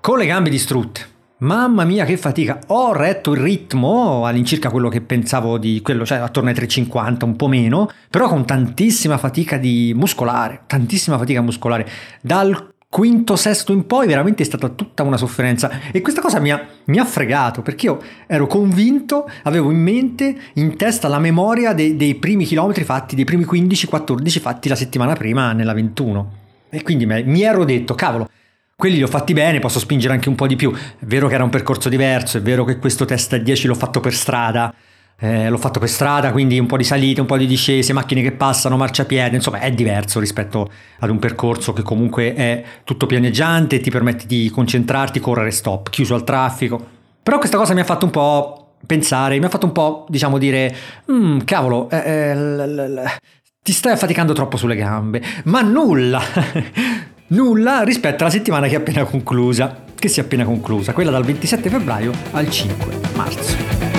con 0.00 0.18
le 0.18 0.26
gambe 0.26 0.50
distrutte. 0.50 1.14
Mamma 1.38 1.84
mia 1.84 2.06
che 2.06 2.16
fatica, 2.16 2.60
ho 2.68 2.94
retto 2.94 3.32
il 3.32 3.42
ritmo 3.42 4.24
all'incirca 4.24 4.70
quello 4.70 4.88
che 4.88 5.02
pensavo 5.02 5.58
di 5.58 5.82
quello, 5.82 6.06
cioè 6.06 6.16
attorno 6.16 6.48
ai 6.48 6.54
3,50, 6.54 7.26
un 7.26 7.36
po' 7.36 7.46
meno, 7.46 7.90
però 8.08 8.26
con 8.26 8.46
tantissima 8.46 9.18
fatica 9.18 9.60
muscolare, 9.94 10.62
tantissima 10.66 11.18
fatica 11.18 11.42
muscolare. 11.42 11.86
Dal 12.22 12.72
quinto, 12.88 13.36
sesto 13.36 13.74
in 13.74 13.84
poi 13.86 14.06
veramente 14.06 14.44
è 14.44 14.46
stata 14.46 14.70
tutta 14.70 15.02
una 15.02 15.18
sofferenza. 15.18 15.70
E 15.92 16.00
questa 16.00 16.22
cosa 16.22 16.40
mi 16.40 16.50
ha, 16.50 16.66
mi 16.86 16.98
ha, 16.98 17.04
fregato 17.04 17.60
perché 17.60 17.84
io 17.84 18.00
ero 18.26 18.46
convinto, 18.46 19.28
avevo 19.42 19.70
in 19.70 19.82
mente, 19.82 20.34
in 20.54 20.74
testa 20.78 21.06
la 21.06 21.18
memoria 21.18 21.74
dei, 21.74 21.96
dei 21.96 22.14
primi 22.14 22.46
chilometri 22.46 22.82
fatti, 22.82 23.14
dei 23.14 23.26
primi 23.26 23.44
15-14 23.44 24.40
fatti 24.40 24.70
la 24.70 24.74
settimana 24.74 25.12
prima 25.12 25.52
nella 25.52 25.74
21 25.74 26.44
e 26.70 26.82
quindi 26.82 27.06
mi 27.06 27.42
ero 27.42 27.64
detto 27.64 27.94
cavolo 27.94 28.28
quelli 28.76 28.96
li 28.96 29.02
ho 29.02 29.08
fatti 29.08 29.32
bene, 29.32 29.58
posso 29.58 29.78
spingere 29.78 30.12
anche 30.12 30.28
un 30.28 30.34
po' 30.34 30.46
di 30.46 30.54
più. 30.54 30.70
È 30.72 31.04
vero 31.06 31.28
che 31.28 31.34
era 31.34 31.44
un 31.44 31.50
percorso 31.50 31.88
diverso, 31.88 32.36
è 32.36 32.42
vero 32.42 32.64
che 32.64 32.78
questo 32.78 33.06
test 33.06 33.32
a 33.32 33.38
10 33.38 33.66
l'ho 33.68 33.74
fatto 33.74 34.00
per 34.00 34.12
strada, 34.12 34.72
eh, 35.18 35.48
l'ho 35.48 35.56
fatto 35.56 35.80
per 35.80 35.88
strada, 35.88 36.30
quindi 36.30 36.58
un 36.58 36.66
po' 36.66 36.76
di 36.76 36.84
salite, 36.84 37.22
un 37.22 37.26
po' 37.26 37.38
di 37.38 37.46
discese, 37.46 37.94
macchine 37.94 38.20
che 38.20 38.32
passano, 38.32 38.76
marciapiede, 38.76 39.34
insomma 39.34 39.60
è 39.60 39.70
diverso 39.72 40.20
rispetto 40.20 40.70
ad 40.98 41.08
un 41.08 41.18
percorso 41.18 41.72
che 41.72 41.80
comunque 41.80 42.34
è 42.34 42.62
tutto 42.84 43.06
pianeggiante, 43.06 43.80
ti 43.80 43.90
permette 43.90 44.26
di 44.26 44.50
concentrarti, 44.50 45.20
correre 45.20 45.52
stop, 45.52 45.88
chiuso 45.88 46.14
al 46.14 46.24
traffico. 46.24 46.94
Però 47.22 47.38
questa 47.38 47.56
cosa 47.56 47.72
mi 47.72 47.80
ha 47.80 47.84
fatto 47.84 48.04
un 48.04 48.10
po' 48.10 48.74
pensare, 48.86 49.38
mi 49.38 49.46
ha 49.46 49.48
fatto 49.48 49.64
un 49.64 49.72
po' 49.72 50.04
diciamo 50.10 50.36
dire, 50.36 50.74
mm, 51.10 51.38
cavolo, 51.44 51.88
eh, 51.88 51.96
eh, 51.96 52.36
l- 52.36 52.92
l- 52.92 53.10
ti 53.62 53.72
stai 53.72 53.92
affaticando 53.92 54.34
troppo 54.34 54.58
sulle 54.58 54.76
gambe, 54.76 55.22
ma 55.44 55.62
nulla, 55.62 56.20
nulla 57.28 57.82
rispetto 57.82 58.22
alla 58.22 58.32
settimana 58.32 58.68
che 58.68 58.74
è 58.74 58.78
appena 58.78 59.04
conclusa, 59.04 59.84
che 59.94 60.08
si 60.08 60.20
è 60.20 60.22
appena 60.22 60.44
conclusa, 60.44 60.92
quella 60.92 61.10
dal 61.10 61.24
27 61.24 61.68
febbraio 61.68 62.12
al 62.32 62.50
5 62.50 63.00
marzo. 63.14 63.95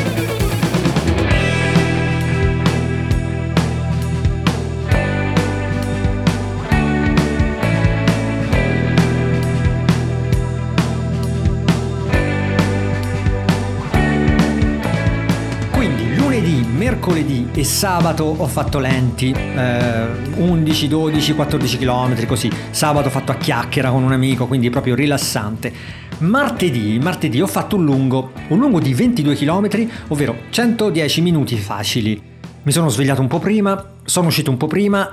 Mercoledì 17.07 17.47
e 17.53 17.63
sabato 17.63 18.23
ho 18.37 18.47
fatto 18.47 18.79
lenti, 18.79 19.31
eh, 19.31 20.07
11, 20.35 20.87
12, 20.89 21.33
14 21.35 21.77
km 21.77 22.25
così. 22.25 22.51
Sabato 22.71 23.07
ho 23.07 23.11
fatto 23.11 23.31
a 23.31 23.35
chiacchiera 23.35 23.89
con 23.89 24.03
un 24.03 24.11
amico, 24.11 24.45
quindi 24.45 24.69
proprio 24.69 24.93
rilassante. 24.93 25.71
Martedì, 26.19 26.99
martedì 26.99 27.41
ho 27.41 27.47
fatto 27.47 27.77
un 27.77 27.85
lungo, 27.85 28.31
un 28.49 28.59
lungo 28.59 28.79
di 28.79 28.93
22 28.93 29.35
km, 29.35 29.87
ovvero 30.09 30.35
110 30.49 31.21
minuti 31.21 31.55
facili. 31.55 32.21
Mi 32.63 32.71
sono 32.73 32.89
svegliato 32.89 33.21
un 33.21 33.27
po' 33.27 33.39
prima, 33.39 33.91
sono 34.03 34.27
uscito 34.27 34.51
un 34.51 34.57
po' 34.57 34.67
prima 34.67 35.09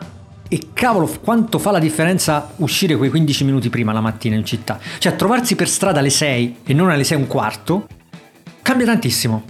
e 0.48 0.60
cavolo, 0.72 1.08
quanto 1.22 1.58
fa 1.60 1.70
la 1.70 1.78
differenza 1.78 2.50
uscire 2.56 2.96
quei 2.96 3.10
15 3.10 3.44
minuti 3.44 3.70
prima 3.70 3.92
la 3.92 4.00
mattina 4.00 4.34
in 4.34 4.44
città? 4.44 4.80
Cioè, 4.98 5.14
trovarsi 5.14 5.54
per 5.54 5.68
strada 5.68 6.00
alle 6.00 6.10
6 6.10 6.56
e 6.64 6.74
non 6.74 6.90
alle 6.90 7.04
6 7.04 7.16
e 7.16 7.20
un 7.20 7.26
quarto 7.28 7.86
cambia 8.62 8.86
tantissimo. 8.86 9.42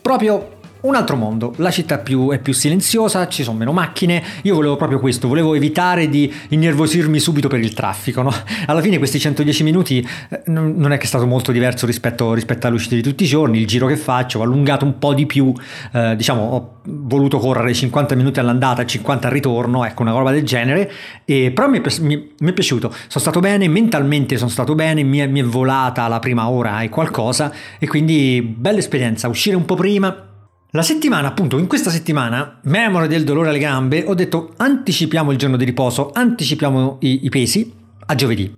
Proprio 0.00 0.53
un 0.84 0.94
altro 0.94 1.16
mondo, 1.16 1.54
la 1.56 1.70
città 1.70 1.98
più, 1.98 2.30
è 2.30 2.38
più 2.38 2.52
silenziosa, 2.52 3.26
ci 3.28 3.42
sono 3.42 3.56
meno 3.56 3.72
macchine, 3.72 4.22
io 4.42 4.54
volevo 4.54 4.76
proprio 4.76 5.00
questo, 5.00 5.28
volevo 5.28 5.54
evitare 5.54 6.08
di 6.08 6.32
innervosirmi 6.48 7.18
subito 7.18 7.48
per 7.48 7.60
il 7.60 7.72
traffico, 7.72 8.20
no? 8.20 8.32
Alla 8.66 8.82
fine 8.82 8.98
questi 8.98 9.18
110 9.18 9.62
minuti 9.62 10.06
eh, 10.28 10.42
non 10.46 10.92
è 10.92 10.98
che 10.98 11.04
è 11.04 11.06
stato 11.06 11.26
molto 11.26 11.52
diverso 11.52 11.86
rispetto, 11.86 12.34
rispetto 12.34 12.66
all'uscita 12.66 12.94
di 12.94 13.02
tutti 13.02 13.24
i 13.24 13.26
giorni, 13.26 13.58
il 13.58 13.66
giro 13.66 13.86
che 13.86 13.96
faccio, 13.96 14.40
ho 14.40 14.42
allungato 14.42 14.84
un 14.84 14.98
po' 14.98 15.14
di 15.14 15.24
più, 15.24 15.52
eh, 15.92 16.14
diciamo 16.16 16.42
ho 16.42 16.80
voluto 16.86 17.38
correre 17.38 17.72
50 17.72 18.14
minuti 18.14 18.38
all'andata 18.40 18.82
e 18.82 18.86
50 18.86 19.26
al 19.26 19.32
ritorno, 19.32 19.86
ecco 19.86 20.02
una 20.02 20.12
roba 20.12 20.32
del 20.32 20.44
genere, 20.44 20.90
e, 21.24 21.50
però 21.50 21.66
mi 21.66 21.80
è, 21.80 22.00
mi, 22.00 22.32
mi 22.38 22.50
è, 22.50 22.52
piaciuto, 22.52 22.90
sono 22.90 23.24
stato 23.24 23.40
bene, 23.40 23.68
mentalmente 23.68 24.36
sono 24.36 24.50
stato 24.50 24.74
bene, 24.74 25.02
mi 25.02 25.18
è, 25.18 25.26
mi 25.26 25.40
è 25.40 25.44
volata 25.44 26.06
la 26.08 26.18
prima 26.18 26.50
ora 26.50 26.82
e 26.82 26.90
qualcosa 26.90 27.50
e 27.78 27.88
quindi 27.88 28.42
bella 28.42 28.78
esperienza, 28.78 29.28
uscire 29.28 29.56
un 29.56 29.64
po' 29.64 29.76
prima 29.76 30.32
la 30.74 30.82
settimana, 30.82 31.28
appunto, 31.28 31.56
in 31.58 31.68
questa 31.68 31.88
settimana, 31.88 32.58
memore 32.64 33.06
del 33.06 33.22
dolore 33.22 33.50
alle 33.50 33.60
gambe, 33.60 34.02
ho 34.04 34.14
detto 34.14 34.54
anticipiamo 34.56 35.30
il 35.30 35.38
giorno 35.38 35.56
di 35.56 35.64
riposo, 35.64 36.10
anticipiamo 36.12 36.98
i, 37.02 37.20
i 37.22 37.28
pesi 37.28 37.72
a 38.06 38.14
giovedì. 38.16 38.52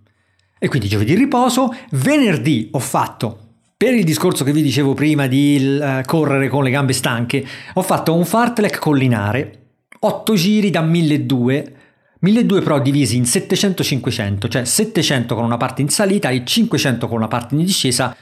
E 0.58 0.68
quindi 0.68 0.88
giovedì 0.88 1.14
riposo, 1.14 1.76
venerdì 1.90 2.70
ho 2.72 2.78
fatto 2.78 3.40
per 3.76 3.92
il 3.92 4.04
discorso 4.04 4.44
che 4.44 4.52
vi 4.52 4.62
dicevo 4.62 4.94
prima 4.94 5.26
di 5.26 5.78
uh, 5.78 6.00
correre 6.06 6.48
con 6.48 6.64
le 6.64 6.70
gambe 6.70 6.94
stanche, 6.94 7.46
ho 7.74 7.82
fatto 7.82 8.14
un 8.14 8.24
fartlek 8.24 8.78
collinare, 8.78 9.66
8 10.00 10.34
giri 10.34 10.70
da 10.70 10.80
1200, 10.80 11.72
1200 12.20 12.64
però 12.64 12.80
divisi 12.80 13.16
in 13.18 13.24
700-500, 13.24 14.48
cioè 14.48 14.64
700 14.64 15.34
con 15.34 15.44
una 15.44 15.58
parte 15.58 15.82
in 15.82 15.90
salita 15.90 16.30
e 16.30 16.46
500 16.46 17.08
con 17.08 17.18
una 17.18 17.28
parte 17.28 17.54
in 17.54 17.62
discesa, 17.62 18.16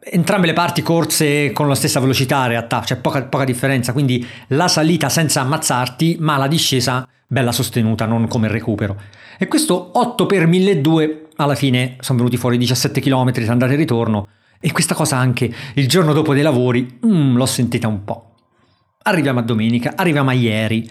entrambe 0.00 0.46
le 0.46 0.52
parti 0.52 0.82
corse 0.82 1.52
con 1.52 1.68
la 1.68 1.74
stessa 1.74 2.00
velocità 2.00 2.42
in 2.42 2.48
realtà, 2.48 2.80
c'è 2.80 2.96
poca, 2.96 3.22
poca 3.24 3.44
differenza, 3.44 3.92
quindi 3.92 4.26
la 4.48 4.68
salita 4.68 5.08
senza 5.08 5.40
ammazzarti, 5.40 6.16
ma 6.20 6.36
la 6.36 6.48
discesa 6.48 7.06
bella 7.26 7.52
sostenuta, 7.52 8.06
non 8.06 8.26
come 8.26 8.48
recupero. 8.48 8.96
E 9.38 9.46
questo 9.46 9.90
8 9.94 10.26
x 10.26 10.44
1200 10.44 11.26
alla 11.36 11.54
fine 11.54 11.96
sono 12.00 12.18
venuti 12.18 12.36
fuori 12.36 12.58
17 12.58 13.00
km 13.00 13.32
andata 13.46 13.72
e 13.72 13.76
ritorno 13.76 14.26
e 14.60 14.72
questa 14.72 14.94
cosa 14.94 15.16
anche 15.16 15.52
il 15.74 15.88
giorno 15.88 16.12
dopo 16.12 16.34
dei 16.34 16.42
lavori 16.42 16.98
mm, 17.06 17.36
l'ho 17.36 17.46
sentita 17.46 17.86
un 17.86 18.04
po'. 18.04 18.34
Arriviamo 19.02 19.38
a 19.38 19.42
domenica, 19.42 19.92
arriviamo 19.94 20.30
a 20.30 20.32
ieri, 20.32 20.90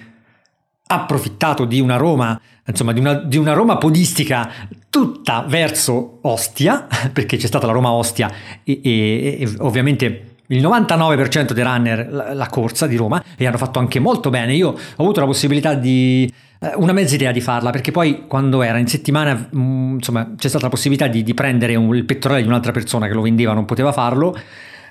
approfittato 0.88 1.66
di 1.66 1.80
una 1.80 1.98
Roma, 1.98 2.40
insomma 2.66 2.94
di 2.94 3.00
una, 3.00 3.14
di 3.14 3.38
una, 3.38 3.54
Roma 3.54 3.78
podistica 3.78 4.50
tutta 4.90 5.46
verso 5.48 6.20
Ostia, 6.22 6.88
perché 7.14 7.38
c'è 7.38 7.48
stata 7.48 7.68
la 7.68 7.74
Roma 7.74 7.92
Ostia 7.92 8.32
e, 8.64 8.82
e, 8.84 9.38
e 9.42 9.56
ovviamente 9.60 10.36
il 10.48 10.62
99% 10.62 11.52
dei 11.52 11.64
runner 11.64 12.08
la, 12.10 12.34
la, 12.34 12.48
corsa 12.48 12.88
di 12.88 12.96
Roma 12.96 13.22
e 13.36 13.46
hanno 13.46 13.58
fatto 13.58 13.80
anche 13.80 14.00
molto 14.00 14.30
bene. 14.30 14.56
Io 14.56 14.70
ho 14.70 15.04
avuto 15.04 15.20
la 15.20 15.26
possibilità 15.26 15.74
di 15.74 16.32
eh, 16.60 16.72
una 16.76 16.94
mezza 16.94 17.16
idea 17.16 17.32
di 17.32 17.42
farla 17.42 17.70
perché 17.70 17.92
poi 17.92 18.26
quando 18.28 18.62
era 18.62 18.78
in 18.78 18.88
settimana 18.88 19.50
mm, 19.56 19.96
insomma 19.96 20.34
c'è 20.36 20.48
stata 20.48 20.66
la 20.66 20.72
possibilità 20.72 21.08
di, 21.08 21.22
di 21.22 21.34
prendere 21.34 21.76
un, 21.76 21.94
il 21.96 22.06
pettorale 22.06 22.42
di 22.42 22.48
un'altra 22.48 22.72
persona 22.72 23.08
che 23.08 23.14
lo 23.14 23.22
vendeva 23.22 23.54
non 23.54 23.66
poteva 23.66 23.92
farlo 23.92 24.36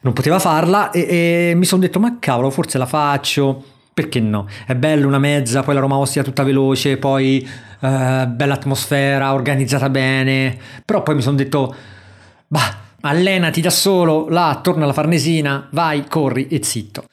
non 0.02 0.12
poteva 0.12 0.38
farla 0.38 0.90
e, 0.90 1.50
e 1.50 1.54
mi 1.56 1.64
sono 1.64 1.80
detto 1.80 1.98
ma 1.98 2.18
cavolo 2.20 2.50
forse 2.50 2.78
la 2.78 2.86
faccio 2.86 3.64
perché 3.96 4.20
no? 4.20 4.46
È 4.66 4.74
bello 4.74 5.06
una 5.06 5.18
mezza, 5.18 5.62
poi 5.62 5.72
la 5.72 5.80
Roma 5.80 5.96
Ostia 5.96 6.22
tutta 6.22 6.42
veloce, 6.42 6.98
poi 6.98 7.40
eh, 7.40 8.26
bella 8.28 8.52
atmosfera, 8.52 9.32
organizzata 9.32 9.88
bene, 9.88 10.54
però 10.84 11.02
poi 11.02 11.14
mi 11.14 11.22
sono 11.22 11.36
detto, 11.36 11.74
bah, 12.46 12.76
allenati 13.00 13.62
da 13.62 13.70
solo, 13.70 14.28
là, 14.28 14.60
torna 14.62 14.84
alla 14.84 14.92
Farnesina, 14.92 15.68
vai, 15.72 16.04
corri 16.06 16.46
e 16.48 16.62
zitto. 16.62 17.06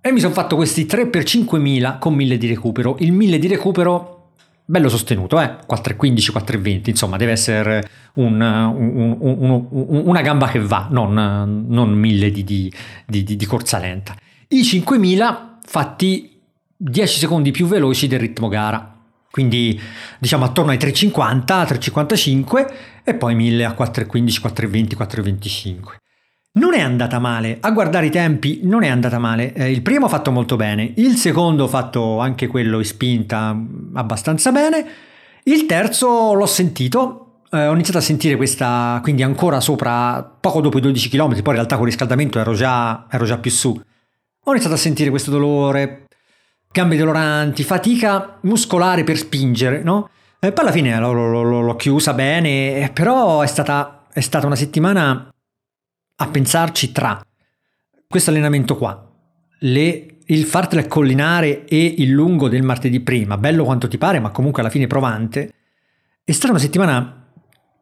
E 0.00 0.10
mi 0.10 0.20
sono 0.20 0.32
fatto 0.32 0.56
questi 0.56 0.86
3x5000 0.86 1.98
con 1.98 2.14
1000 2.14 2.38
di 2.38 2.46
recupero. 2.46 2.96
Il 3.00 3.12
1000 3.12 3.38
di 3.38 3.46
recupero 3.48 4.30
bello 4.64 4.88
sostenuto, 4.88 5.38
eh? 5.38 5.58
4,15, 5.70 6.32
4,20, 6.32 6.88
insomma, 6.88 7.18
deve 7.18 7.32
essere 7.32 7.86
un, 8.14 8.40
un, 8.40 9.16
un, 9.18 9.66
una 10.06 10.22
gamba 10.22 10.48
che 10.48 10.60
va, 10.60 10.88
non, 10.90 11.66
non 11.68 11.90
1000 11.90 12.30
di, 12.30 12.42
di, 12.42 12.72
di, 13.04 13.36
di 13.36 13.44
corsa 13.44 13.78
lenta. 13.78 14.16
I 14.48 14.64
5000 14.64 15.49
fatti 15.70 16.36
10 16.76 17.18
secondi 17.20 17.52
più 17.52 17.66
veloci 17.66 18.08
del 18.08 18.18
ritmo 18.18 18.48
gara. 18.48 18.92
Quindi 19.30 19.80
diciamo 20.18 20.44
attorno 20.44 20.72
ai 20.72 20.78
3,50, 20.78 21.44
3,55 21.44 22.72
e 23.04 23.14
poi 23.14 23.36
1000 23.36 23.64
a 23.64 23.76
4,15, 23.78 24.40
4,20, 24.42 24.96
4,25. 24.98 25.78
Non 26.54 26.74
è 26.74 26.80
andata 26.80 27.20
male, 27.20 27.58
a 27.60 27.70
guardare 27.70 28.06
i 28.06 28.10
tempi 28.10 28.62
non 28.64 28.82
è 28.82 28.88
andata 28.88 29.20
male. 29.20 29.52
Eh, 29.52 29.70
il 29.70 29.82
primo 29.82 30.06
ho 30.06 30.08
fatto 30.08 30.32
molto 30.32 30.56
bene, 30.56 30.92
il 30.96 31.14
secondo 31.14 31.64
ho 31.64 31.68
fatto 31.68 32.18
anche 32.18 32.48
quello 32.48 32.78
in 32.78 32.84
spinta 32.84 33.56
abbastanza 33.94 34.50
bene, 34.50 34.84
il 35.44 35.66
terzo 35.66 36.32
l'ho 36.32 36.46
sentito, 36.46 37.42
eh, 37.52 37.68
ho 37.68 37.74
iniziato 37.74 37.98
a 37.98 38.02
sentire 38.02 38.34
questa, 38.34 38.98
quindi 39.04 39.22
ancora 39.22 39.60
sopra, 39.60 40.20
poco 40.40 40.60
dopo 40.60 40.78
i 40.78 40.80
12 40.80 41.08
km, 41.08 41.28
poi 41.34 41.42
in 41.44 41.52
realtà 41.52 41.76
con 41.76 41.84
il 41.84 41.92
riscaldamento 41.92 42.40
ero 42.40 42.54
già, 42.54 43.06
ero 43.08 43.24
già 43.24 43.38
più 43.38 43.52
su 43.52 43.80
ho 44.42 44.50
iniziato 44.50 44.74
a 44.74 44.78
sentire 44.78 45.10
questo 45.10 45.30
dolore, 45.30 46.06
gambe 46.72 46.96
doloranti, 46.96 47.62
fatica 47.62 48.38
muscolare 48.42 49.04
per 49.04 49.16
spingere, 49.16 49.82
no? 49.82 50.08
E 50.38 50.52
poi 50.52 50.64
alla 50.64 50.72
fine 50.72 50.98
l'ho, 50.98 51.12
l'ho, 51.12 51.60
l'ho 51.60 51.76
chiusa 51.76 52.14
bene, 52.14 52.90
però 52.94 53.42
è 53.42 53.46
stata, 53.46 54.06
è 54.12 54.20
stata 54.20 54.46
una 54.46 54.56
settimana 54.56 55.28
a 56.16 56.28
pensarci 56.28 56.92
tra 56.92 57.20
questo 58.08 58.30
allenamento 58.30 58.76
qua, 58.76 59.06
le, 59.60 60.16
il 60.26 60.44
fartele 60.44 60.86
collinare 60.86 61.66
e 61.66 61.94
il 61.98 62.10
lungo 62.10 62.48
del 62.48 62.62
martedì 62.62 63.00
prima, 63.00 63.36
bello 63.36 63.64
quanto 63.64 63.88
ti 63.88 63.98
pare, 63.98 64.18
ma 64.18 64.30
comunque 64.30 64.62
alla 64.62 64.70
fine 64.70 64.86
provante, 64.86 65.52
è 66.24 66.32
stata 66.32 66.52
una 66.52 66.60
settimana 66.60 67.19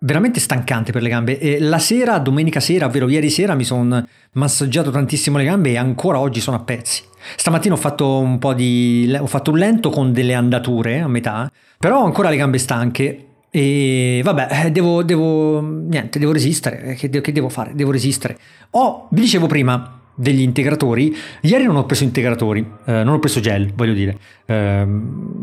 veramente 0.00 0.40
stancante 0.40 0.92
per 0.92 1.02
le 1.02 1.08
gambe. 1.08 1.38
E 1.38 1.60
la 1.60 1.78
sera, 1.78 2.18
domenica 2.18 2.60
sera, 2.60 2.86
ovvero 2.86 3.08
ieri 3.08 3.30
sera, 3.30 3.54
mi 3.54 3.64
sono 3.64 4.06
massaggiato 4.32 4.90
tantissimo 4.90 5.38
le 5.38 5.44
gambe 5.44 5.70
e 5.70 5.76
ancora 5.76 6.18
oggi 6.20 6.40
sono 6.40 6.56
a 6.56 6.60
pezzi. 6.60 7.02
Stamattina 7.36 7.74
ho 7.74 7.78
fatto 7.78 8.18
un 8.18 8.38
po' 8.38 8.54
di. 8.54 9.14
ho 9.18 9.26
fatto 9.26 9.50
un 9.50 9.58
lento 9.58 9.90
con 9.90 10.12
delle 10.12 10.34
andature 10.34 11.00
a 11.00 11.08
metà, 11.08 11.50
però 11.78 12.00
ho 12.00 12.04
ancora 12.04 12.30
le 12.30 12.36
gambe 12.36 12.58
stanche. 12.58 13.24
E 13.50 14.20
vabbè, 14.22 14.70
devo, 14.70 15.02
devo 15.02 15.60
niente, 15.60 16.18
devo 16.18 16.32
resistere. 16.32 16.94
Che, 16.94 17.08
devo 17.08 17.48
fare? 17.48 17.72
Devo 17.74 17.90
resistere. 17.90 18.38
Ho, 18.70 19.08
vi 19.10 19.22
dicevo 19.22 19.46
prima, 19.46 19.97
degli 20.18 20.40
integratori. 20.40 21.16
Ieri 21.42 21.64
non 21.64 21.76
ho 21.76 21.86
preso 21.86 22.02
integratori, 22.02 22.68
eh, 22.86 23.04
non 23.04 23.14
ho 23.14 23.18
preso 23.20 23.38
gel, 23.38 23.72
voglio 23.72 23.92
dire. 23.92 24.18
Eh, 24.46 24.86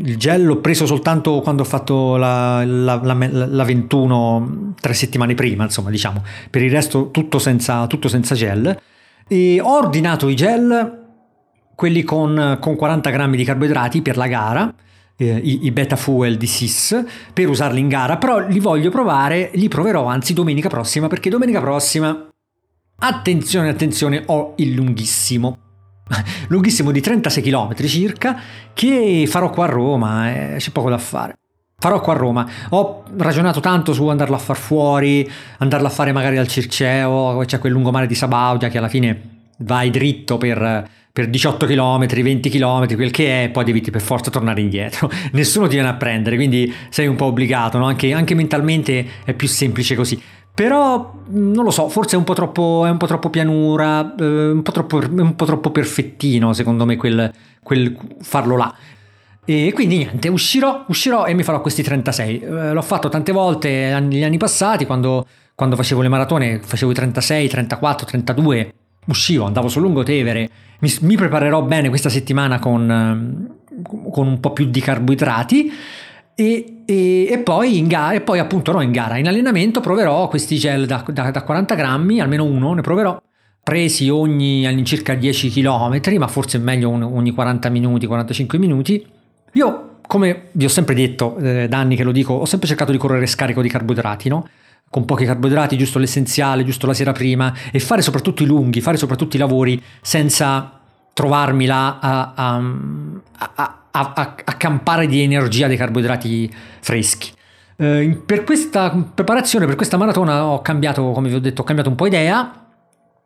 il 0.00 0.16
gel 0.18 0.44
l'ho 0.44 0.60
preso 0.60 0.84
soltanto 0.84 1.40
quando 1.40 1.62
ho 1.62 1.64
fatto 1.64 2.16
la, 2.16 2.62
la, 2.62 3.00
la, 3.02 3.28
la, 3.30 3.64
21 3.64 4.74
tre 4.78 4.92
settimane 4.92 5.34
prima, 5.34 5.64
insomma, 5.64 5.88
diciamo. 5.88 6.22
Per 6.50 6.62
il 6.62 6.70
resto 6.70 7.10
tutto 7.10 7.38
senza, 7.38 7.86
tutto 7.86 8.08
senza 8.08 8.34
gel. 8.34 8.78
E 9.26 9.60
ho 9.60 9.78
ordinato 9.78 10.28
i 10.28 10.36
gel, 10.36 11.04
quelli 11.74 12.02
con, 12.02 12.58
con 12.60 12.76
40 12.76 13.10
grammi 13.10 13.36
di 13.38 13.44
carboidrati 13.44 14.02
per 14.02 14.18
la 14.18 14.26
gara. 14.26 14.74
Eh, 15.18 15.40
i, 15.42 15.64
i, 15.64 15.70
beta 15.70 15.96
fuel 15.96 16.36
di 16.36 16.46
SIS 16.46 17.02
per 17.32 17.48
usarli 17.48 17.80
in 17.80 17.88
gara 17.88 18.18
però 18.18 18.46
li 18.46 18.58
voglio 18.58 18.90
provare 18.90 19.50
li 19.54 19.66
proverò 19.66 20.04
anzi 20.04 20.34
domenica 20.34 20.68
prossima 20.68 21.06
perché 21.06 21.30
domenica 21.30 21.58
prossima 21.58 22.28
Attenzione, 22.98 23.68
attenzione, 23.68 24.22
ho 24.26 24.54
il 24.56 24.72
lunghissimo. 24.72 25.58
lunghissimo 26.48 26.90
di 26.90 27.00
36 27.00 27.42
km 27.42 27.74
circa 27.86 28.40
che 28.72 29.26
farò 29.28 29.50
qua 29.50 29.64
a 29.64 29.68
Roma, 29.68 30.54
eh, 30.54 30.56
c'è 30.56 30.70
poco 30.70 30.88
da 30.88 30.98
fare. 30.98 31.34
Farò 31.78 32.00
qua 32.00 32.14
a 32.14 32.16
Roma. 32.16 32.48
Ho 32.70 33.04
ragionato 33.18 33.60
tanto 33.60 33.92
su 33.92 34.06
andarlo 34.08 34.34
a 34.34 34.38
far 34.38 34.56
fuori, 34.56 35.30
andarlo 35.58 35.88
a 35.88 35.90
fare 35.90 36.12
magari 36.12 36.38
al 36.38 36.48
Circeo, 36.48 37.42
c'è 37.44 37.58
quel 37.58 37.72
lungomare 37.72 38.06
di 38.06 38.14
Sabaudia 38.14 38.68
che 38.68 38.78
alla 38.78 38.88
fine 38.88 39.34
vai 39.58 39.90
dritto 39.90 40.38
per, 40.38 40.88
per 41.12 41.28
18 41.28 41.66
km, 41.66 42.06
20 42.06 42.48
km, 42.48 42.94
quel 42.94 43.10
che 43.10 43.44
è, 43.44 43.48
poi 43.50 43.64
devi 43.64 43.82
per 43.82 44.00
forza 44.00 44.30
tornare 44.30 44.62
indietro. 44.62 45.10
Nessuno 45.32 45.66
ti 45.66 45.74
viene 45.74 45.88
a 45.88 45.94
prendere, 45.94 46.36
quindi 46.36 46.72
sei 46.88 47.06
un 47.06 47.16
po' 47.16 47.26
obbligato, 47.26 47.76
no? 47.76 47.84
anche, 47.84 48.14
anche 48.14 48.34
mentalmente 48.34 49.06
è 49.24 49.34
più 49.34 49.48
semplice 49.48 49.94
così. 49.94 50.18
Però 50.56 51.12
non 51.26 51.64
lo 51.64 51.70
so, 51.70 51.90
forse 51.90 52.16
è 52.16 52.18
un 52.18 52.24
po' 52.24 52.32
troppo, 52.32 52.86
un 52.90 52.96
po 52.96 53.06
troppo 53.06 53.28
pianura, 53.28 54.14
eh, 54.18 54.24
un, 54.24 54.62
po 54.62 54.72
troppo, 54.72 54.96
un, 54.96 55.34
po 55.34 55.44
troppo, 55.44 55.70
perfettino 55.70 56.54
secondo 56.54 56.86
me 56.86 56.96
quel, 56.96 57.30
quel 57.62 57.94
farlo 58.22 58.56
là. 58.56 58.74
E 59.44 59.72
quindi 59.74 59.98
niente, 59.98 60.28
uscirò, 60.28 60.86
uscirò 60.88 61.26
e 61.26 61.34
mi 61.34 61.42
farò 61.42 61.60
questi 61.60 61.82
36. 61.82 62.40
Eh, 62.40 62.72
l'ho 62.72 62.80
fatto 62.80 63.10
tante 63.10 63.32
volte 63.32 64.00
negli 64.00 64.24
anni 64.24 64.38
passati, 64.38 64.86
quando, 64.86 65.26
quando 65.54 65.76
facevo 65.76 66.00
le 66.00 66.08
maratone, 66.08 66.58
facevo 66.62 66.90
i 66.90 66.94
36, 66.94 67.48
34, 67.48 68.06
32, 68.06 68.74
uscivo, 69.08 69.44
andavo 69.44 69.68
sul 69.68 69.82
lungotevere. 69.82 70.48
Mi, 70.78 70.90
mi 71.02 71.16
preparerò 71.16 71.60
bene 71.64 71.90
questa 71.90 72.08
settimana 72.08 72.58
con, 72.58 73.58
con 74.10 74.26
un 74.26 74.40
po' 74.40 74.54
più 74.54 74.64
di 74.64 74.80
carboidrati 74.80 75.70
e, 76.38 76.82
e, 76.84 77.28
e, 77.30 77.38
poi 77.38 77.78
in 77.78 77.88
gara, 77.88 78.12
e 78.12 78.20
poi 78.20 78.38
appunto 78.38 78.70
no 78.70 78.82
in 78.82 78.92
gara, 78.92 79.16
in 79.16 79.26
allenamento 79.26 79.80
proverò 79.80 80.28
questi 80.28 80.58
gel 80.58 80.84
da, 80.84 81.02
da, 81.08 81.30
da 81.30 81.42
40 81.42 81.74
grammi, 81.74 82.20
almeno 82.20 82.44
uno 82.44 82.74
ne 82.74 82.82
proverò, 82.82 83.18
presi 83.62 84.10
ogni 84.10 84.66
all'incirca 84.66 85.14
10 85.14 85.48
km, 85.48 85.98
ma 86.18 86.28
forse 86.28 86.58
è 86.58 86.60
meglio 86.60 86.90
ogni 86.90 87.30
40 87.30 87.70
minuti, 87.70 88.06
45 88.06 88.58
minuti. 88.58 89.06
Io, 89.52 89.96
come 90.06 90.48
vi 90.52 90.66
ho 90.66 90.68
sempre 90.68 90.94
detto, 90.94 91.38
eh, 91.38 91.68
da 91.68 91.78
anni 91.78 91.96
che 91.96 92.04
lo 92.04 92.12
dico, 92.12 92.34
ho 92.34 92.44
sempre 92.44 92.68
cercato 92.68 92.92
di 92.92 92.98
correre 92.98 93.26
scarico 93.26 93.62
di 93.62 93.70
carboidrati, 93.70 94.28
no? 94.28 94.46
Con 94.90 95.06
pochi 95.06 95.24
carboidrati, 95.24 95.78
giusto 95.78 95.98
l'essenziale, 95.98 96.64
giusto 96.64 96.86
la 96.86 96.92
sera 96.92 97.12
prima, 97.12 97.52
e 97.72 97.80
fare 97.80 98.02
soprattutto 98.02 98.42
i 98.42 98.46
lunghi, 98.46 98.82
fare 98.82 98.98
soprattutto 98.98 99.36
i 99.36 99.38
lavori 99.38 99.82
senza 100.02 100.80
trovarmi 101.14 101.64
là 101.64 101.98
a, 101.98 102.32
a, 102.34 102.56
a, 103.38 103.52
a, 103.54 103.85
a 104.00 104.52
campare 104.56 105.06
di 105.06 105.22
energia 105.22 105.66
dei 105.66 105.76
carboidrati 105.76 106.52
freschi. 106.80 107.32
Eh, 107.78 108.22
per 108.24 108.44
questa 108.44 108.90
preparazione, 109.14 109.66
per 109.66 109.76
questa 109.76 109.96
maratona 109.96 110.44
ho 110.44 110.62
cambiato, 110.62 111.12
come 111.12 111.28
vi 111.28 111.34
ho 111.34 111.40
detto, 111.40 111.60
ho 111.60 111.64
cambiato 111.64 111.90
un 111.90 111.96
po' 111.96 112.06
idea, 112.06 112.66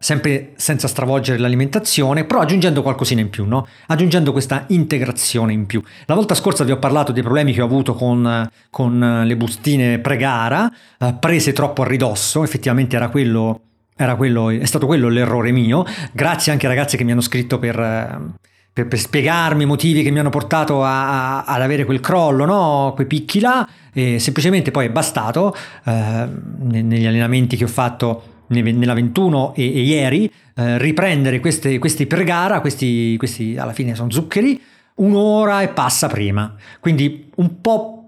sempre 0.03 0.53
senza 0.57 0.89
stravolgere 0.89 1.39
l'alimentazione, 1.39 2.25
però 2.25 2.41
aggiungendo 2.41 2.83
qualcosina 2.83 3.21
in 3.21 3.31
più, 3.31 3.45
no? 3.45 3.67
aggiungendo 3.87 4.33
questa 4.33 4.65
integrazione 4.69 5.53
in 5.53 5.67
più. 5.67 5.83
La 6.07 6.15
volta 6.15 6.35
scorsa 6.35 6.65
vi 6.65 6.73
ho 6.73 6.79
parlato 6.79 7.13
dei 7.13 7.23
problemi 7.23 7.53
che 7.53 7.61
ho 7.61 7.67
avuto 7.67 7.95
con, 7.95 8.49
con 8.71 9.23
le 9.25 9.37
bustine 9.37 9.99
pre-gara, 9.99 10.73
eh, 10.99 11.15
prese 11.21 11.53
troppo 11.53 11.83
a 11.83 11.87
ridosso, 11.87 12.43
effettivamente 12.43 12.97
era 12.97 13.09
quello, 13.09 13.61
era 13.95 14.17
quello, 14.17 14.49
è 14.51 14.65
stato 14.65 14.87
quello 14.87 15.09
l'errore 15.09 15.53
mio, 15.53 15.85
grazie 16.13 16.51
anche 16.51 16.67
ai 16.67 16.75
ragazzi 16.75 16.97
che 16.97 17.05
mi 17.05 17.13
hanno 17.13 17.21
scritto 17.21 17.59
per... 17.59 18.49
per, 18.73 18.87
per 18.87 18.99
spiegarmi 18.99 19.65
i 19.65 19.67
motivi 19.67 20.03
che 20.03 20.11
mi 20.11 20.19
hanno 20.19 20.31
portato 20.31 20.85
a, 20.85 21.39
a, 21.39 21.45
ad 21.45 21.63
avere 21.63 21.85
quel 21.85 22.01
crollo, 22.01 22.45
no? 22.45 22.93
quei 22.95 23.07
picchi 23.07 23.41
là, 23.41 23.69
e 23.93 24.19
semplicemente 24.19 24.71
poi 24.71 24.87
è 24.87 24.91
bastato 24.91 25.55
eh, 25.85 26.29
negli 26.63 27.07
allenamenti 27.07 27.57
che 27.57 27.65
ho 27.65 27.69
fatto 27.69 28.23
nella 28.49 28.95
21 28.95 29.55
e, 29.55 29.65
e 29.65 29.81
ieri, 29.83 30.33
eh, 30.55 30.79
riprendere 30.79 31.41
queste, 31.41 31.79
questi 31.79 32.07
per 32.07 32.25
gara, 32.25 32.61
questi, 32.61 33.17
questi 33.17 33.57
alla 33.57 33.73
fine 33.73 33.95
sono 33.95 34.11
zuccheri, 34.11 34.61
un'ora 34.97 35.63
e 35.63 35.69
passa 35.69 36.09
prima. 36.09 36.55
Quindi 36.81 37.31
un 37.37 37.61
po' 37.61 38.00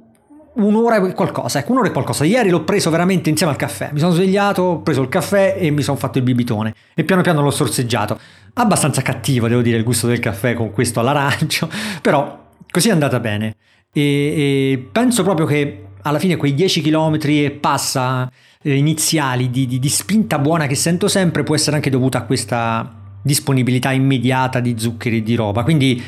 un'ora 0.54 0.96
e 0.96 1.14
qualcosa, 1.14 1.58
ecco, 1.58 1.72
un'ora 1.72 1.88
e 1.88 1.92
qualcosa. 1.92 2.24
Ieri 2.24 2.50
l'ho 2.50 2.64
preso 2.64 2.90
veramente 2.90 3.30
insieme 3.30 3.52
al 3.52 3.58
caffè. 3.58 3.90
Mi 3.92 3.98
sono 3.98 4.12
svegliato, 4.12 4.62
ho 4.62 4.80
preso 4.80 5.02
il 5.02 5.08
caffè 5.08 5.56
e 5.58 5.70
mi 5.70 5.82
sono 5.82 5.96
fatto 5.96 6.18
il 6.18 6.24
bibitone. 6.24 6.74
E 6.94 7.04
piano 7.04 7.22
piano 7.22 7.42
l'ho 7.42 7.50
sorseggiato. 7.50 8.18
Abbastanza 8.54 9.02
cattivo, 9.02 9.48
devo 9.48 9.62
dire, 9.62 9.78
il 9.78 9.84
gusto 9.84 10.06
del 10.06 10.18
caffè 10.18 10.54
con 10.54 10.72
questo 10.72 11.00
all'arancio, 11.00 11.68
però 12.02 12.48
così 12.70 12.88
è 12.88 12.92
andata 12.92 13.20
bene. 13.20 13.56
E, 13.92 14.02
e 14.02 14.88
penso 14.90 15.22
proprio 15.22 15.46
che 15.46 15.84
alla 16.02 16.18
fine 16.18 16.36
quei 16.36 16.54
10 16.54 16.82
km 16.82 17.18
e 17.22 17.50
passa 17.58 18.30
eh, 18.62 18.74
iniziali 18.74 19.50
di, 19.50 19.66
di, 19.66 19.78
di 19.78 19.88
spinta 19.88 20.38
buona 20.38 20.66
che 20.66 20.74
sento 20.74 21.08
sempre 21.08 21.42
può 21.42 21.54
essere 21.54 21.76
anche 21.76 21.90
dovuta 21.90 22.18
a 22.18 22.22
questa 22.22 23.00
disponibilità 23.22 23.92
immediata 23.92 24.60
di 24.60 24.74
zuccheri 24.78 25.18
e 25.18 25.22
di 25.22 25.34
roba. 25.34 25.62
Quindi 25.62 26.02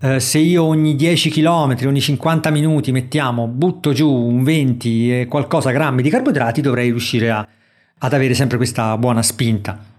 eh, 0.00 0.20
se 0.20 0.38
io 0.38 0.64
ogni 0.64 0.94
10 0.94 1.30
km, 1.30 1.76
ogni 1.84 2.00
50 2.00 2.50
minuti 2.50 2.92
mettiamo, 2.92 3.46
butto 3.46 3.92
giù 3.92 4.10
un 4.10 4.42
20 4.42 5.20
e 5.20 5.26
qualcosa 5.26 5.70
grammi 5.70 6.02
di 6.02 6.10
carboidrati, 6.10 6.60
dovrei 6.60 6.90
riuscire 6.90 7.30
a, 7.30 7.46
ad 7.98 8.12
avere 8.12 8.34
sempre 8.34 8.56
questa 8.56 8.96
buona 8.98 9.22
spinta. 9.22 9.94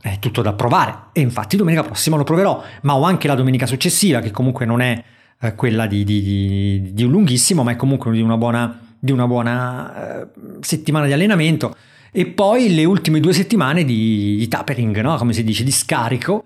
È 0.00 0.18
tutto 0.18 0.42
da 0.42 0.52
provare 0.52 0.94
e 1.12 1.20
infatti 1.20 1.56
domenica 1.56 1.84
prossima 1.84 2.16
lo 2.16 2.24
proverò, 2.24 2.62
ma 2.82 2.96
ho 2.96 3.02
anche 3.02 3.28
la 3.28 3.34
domenica 3.34 3.66
successiva 3.66 4.20
che 4.20 4.30
comunque 4.30 4.66
non 4.66 4.80
è 4.80 5.02
eh, 5.40 5.54
quella 5.54 5.86
di, 5.86 6.02
di, 6.02 6.90
di, 6.92 7.04
un 7.04 7.10
lunghissimo, 7.10 7.62
ma 7.62 7.72
è 7.72 7.76
comunque 7.76 8.10
di 8.10 8.20
una 8.20 8.36
buona 8.36 8.90
di 9.04 9.10
una 9.10 9.26
buona 9.26 10.20
eh, 10.22 10.26
settimana 10.60 11.06
di 11.06 11.12
allenamento 11.12 11.74
e 12.12 12.26
poi 12.26 12.72
le 12.72 12.84
ultime 12.84 13.18
due 13.18 13.32
settimane 13.32 13.84
di, 13.84 14.36
di 14.36 14.46
tapering, 14.46 15.00
no? 15.00 15.16
come 15.16 15.32
si 15.32 15.42
dice, 15.42 15.64
di 15.64 15.72
scarico. 15.72 16.44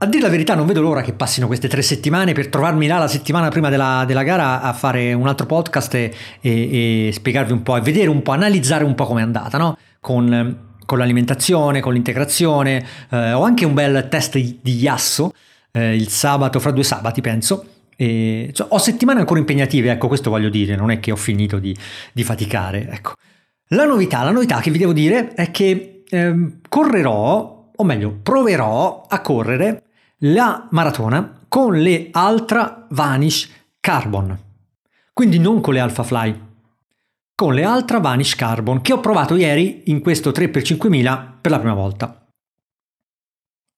A 0.00 0.06
dire 0.06 0.22
la 0.22 0.28
verità 0.28 0.54
non 0.54 0.64
vedo 0.64 0.80
l'ora 0.80 1.02
che 1.02 1.12
passino 1.12 1.48
queste 1.48 1.66
tre 1.66 1.82
settimane 1.82 2.32
per 2.32 2.46
trovarmi 2.46 2.86
là 2.86 2.98
la 2.98 3.08
settimana 3.08 3.48
prima 3.48 3.68
della, 3.68 4.04
della 4.06 4.22
gara 4.22 4.60
a 4.60 4.72
fare 4.72 5.12
un 5.12 5.26
altro 5.26 5.44
podcast 5.46 5.92
e, 5.94 6.14
e, 6.40 7.08
e, 7.08 7.12
spiegarvi 7.12 7.50
un 7.50 7.64
po' 7.64 7.76
e 7.76 7.80
vedere 7.80 8.08
un 8.08 8.22
po', 8.22 8.30
analizzare 8.30 8.84
un 8.84 8.94
po' 8.94 9.06
com'è 9.06 9.22
andata, 9.22 9.58
no? 9.58 9.76
Con, 9.98 10.76
con 10.86 10.98
l'alimentazione, 10.98 11.80
con 11.80 11.94
l'integrazione. 11.94 12.86
Eh, 13.10 13.32
ho 13.32 13.42
anche 13.42 13.64
un 13.64 13.74
bel 13.74 14.06
test 14.08 14.38
di 14.38 14.76
Yasso 14.76 15.32
eh, 15.72 15.96
il 15.96 16.06
sabato, 16.06 16.60
fra 16.60 16.70
due 16.70 16.84
sabati 16.84 17.20
penso, 17.20 17.66
e, 17.96 18.50
cioè, 18.52 18.68
ho 18.70 18.78
settimane 18.78 19.18
ancora 19.18 19.40
impegnative, 19.40 19.90
ecco, 19.90 20.06
questo 20.06 20.30
voglio 20.30 20.48
dire, 20.48 20.76
non 20.76 20.92
è 20.92 21.00
che 21.00 21.10
ho 21.10 21.16
finito 21.16 21.58
di, 21.58 21.76
di 22.12 22.22
faticare. 22.22 22.88
Ecco. 22.88 23.14
La 23.70 23.84
novità, 23.84 24.22
la 24.22 24.30
novità 24.30 24.60
che 24.60 24.70
vi 24.70 24.78
devo 24.78 24.92
dire 24.92 25.34
è 25.34 25.50
che 25.50 26.04
eh, 26.08 26.34
correrò, 26.68 27.70
o 27.74 27.84
meglio, 27.84 28.16
proverò 28.22 29.06
a 29.08 29.20
correre 29.20 29.82
la 30.22 30.66
maratona 30.70 31.44
con 31.46 31.76
le 31.78 32.10
Ultra 32.12 32.86
Vanish 32.90 33.48
Carbon. 33.78 34.36
Quindi 35.12 35.38
non 35.38 35.60
con 35.60 35.74
le 35.74 35.80
Alpha 35.80 36.02
Fly, 36.02 36.40
con 37.34 37.54
le 37.54 37.64
Ultra 37.64 38.00
Vanish 38.00 38.34
Carbon 38.34 38.80
che 38.80 38.92
ho 38.92 39.00
provato 39.00 39.36
ieri 39.36 39.82
in 39.86 40.00
questo 40.00 40.30
3x5000 40.30 41.26
per 41.40 41.50
la 41.50 41.58
prima 41.58 41.74
volta. 41.74 42.26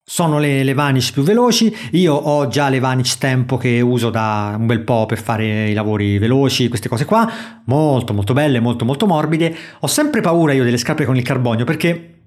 Sono 0.02 0.38
le, 0.38 0.64
le, 0.64 0.74
Vanish 0.74 1.12
più 1.12 1.22
veloci, 1.22 1.74
io 1.92 2.14
ho 2.14 2.48
già 2.48 2.68
le 2.68 2.80
Vanish 2.80 3.18
Tempo 3.18 3.56
che 3.56 3.80
uso 3.80 4.10
da 4.10 4.56
un 4.58 4.66
bel 4.66 4.80
po' 4.80 5.06
per 5.06 5.20
fare 5.20 5.68
i 5.68 5.74
lavori 5.74 6.18
veloci, 6.18 6.68
queste 6.68 6.88
cose 6.88 7.04
qua, 7.04 7.30
molto 7.66 8.12
molto 8.12 8.32
belle, 8.32 8.60
molto 8.60 8.84
molto 8.84 9.06
morbide. 9.06 9.54
Ho 9.80 9.86
sempre 9.86 10.20
paura 10.20 10.52
io 10.52 10.64
delle 10.64 10.78
scarpe 10.78 11.04
con 11.04 11.16
il 11.16 11.22
carbonio 11.22 11.64
perché 11.64 12.19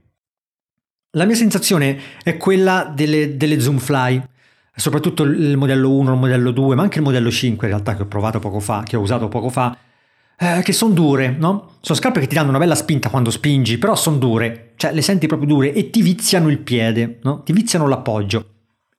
la 1.15 1.25
mia 1.25 1.35
sensazione 1.35 1.99
è 2.23 2.37
quella 2.37 2.91
delle, 2.93 3.37
delle 3.37 3.59
Zoom 3.59 3.79
Fly, 3.79 4.21
soprattutto 4.75 5.23
il 5.23 5.57
modello 5.57 5.91
1, 5.91 6.13
il 6.13 6.19
modello 6.19 6.51
2, 6.51 6.75
ma 6.75 6.83
anche 6.83 6.99
il 6.99 7.03
modello 7.03 7.31
5 7.31 7.67
in 7.67 7.73
realtà 7.73 7.95
che 7.95 8.03
ho 8.03 8.07
provato 8.07 8.39
poco 8.39 8.59
fa, 8.59 8.83
che 8.83 8.95
ho 8.95 9.01
usato 9.01 9.27
poco 9.27 9.49
fa 9.49 9.77
eh, 10.37 10.61
che 10.63 10.73
sono 10.73 10.93
dure, 10.93 11.35
no? 11.37 11.75
Sono 11.79 11.97
scarpe 11.97 12.19
che 12.19 12.27
ti 12.27 12.35
danno 12.35 12.49
una 12.49 12.57
bella 12.57 12.75
spinta 12.75 13.09
quando 13.09 13.29
spingi, 13.29 13.77
però 13.77 13.95
sono 13.95 14.17
dure, 14.17 14.73
cioè 14.75 14.93
le 14.93 15.01
senti 15.01 15.27
proprio 15.27 15.47
dure 15.47 15.73
e 15.73 15.89
ti 15.89 16.01
viziano 16.01 16.49
il 16.49 16.59
piede, 16.59 17.19
no? 17.23 17.43
Ti 17.43 17.53
viziano 17.53 17.87
l'appoggio. 17.87 18.45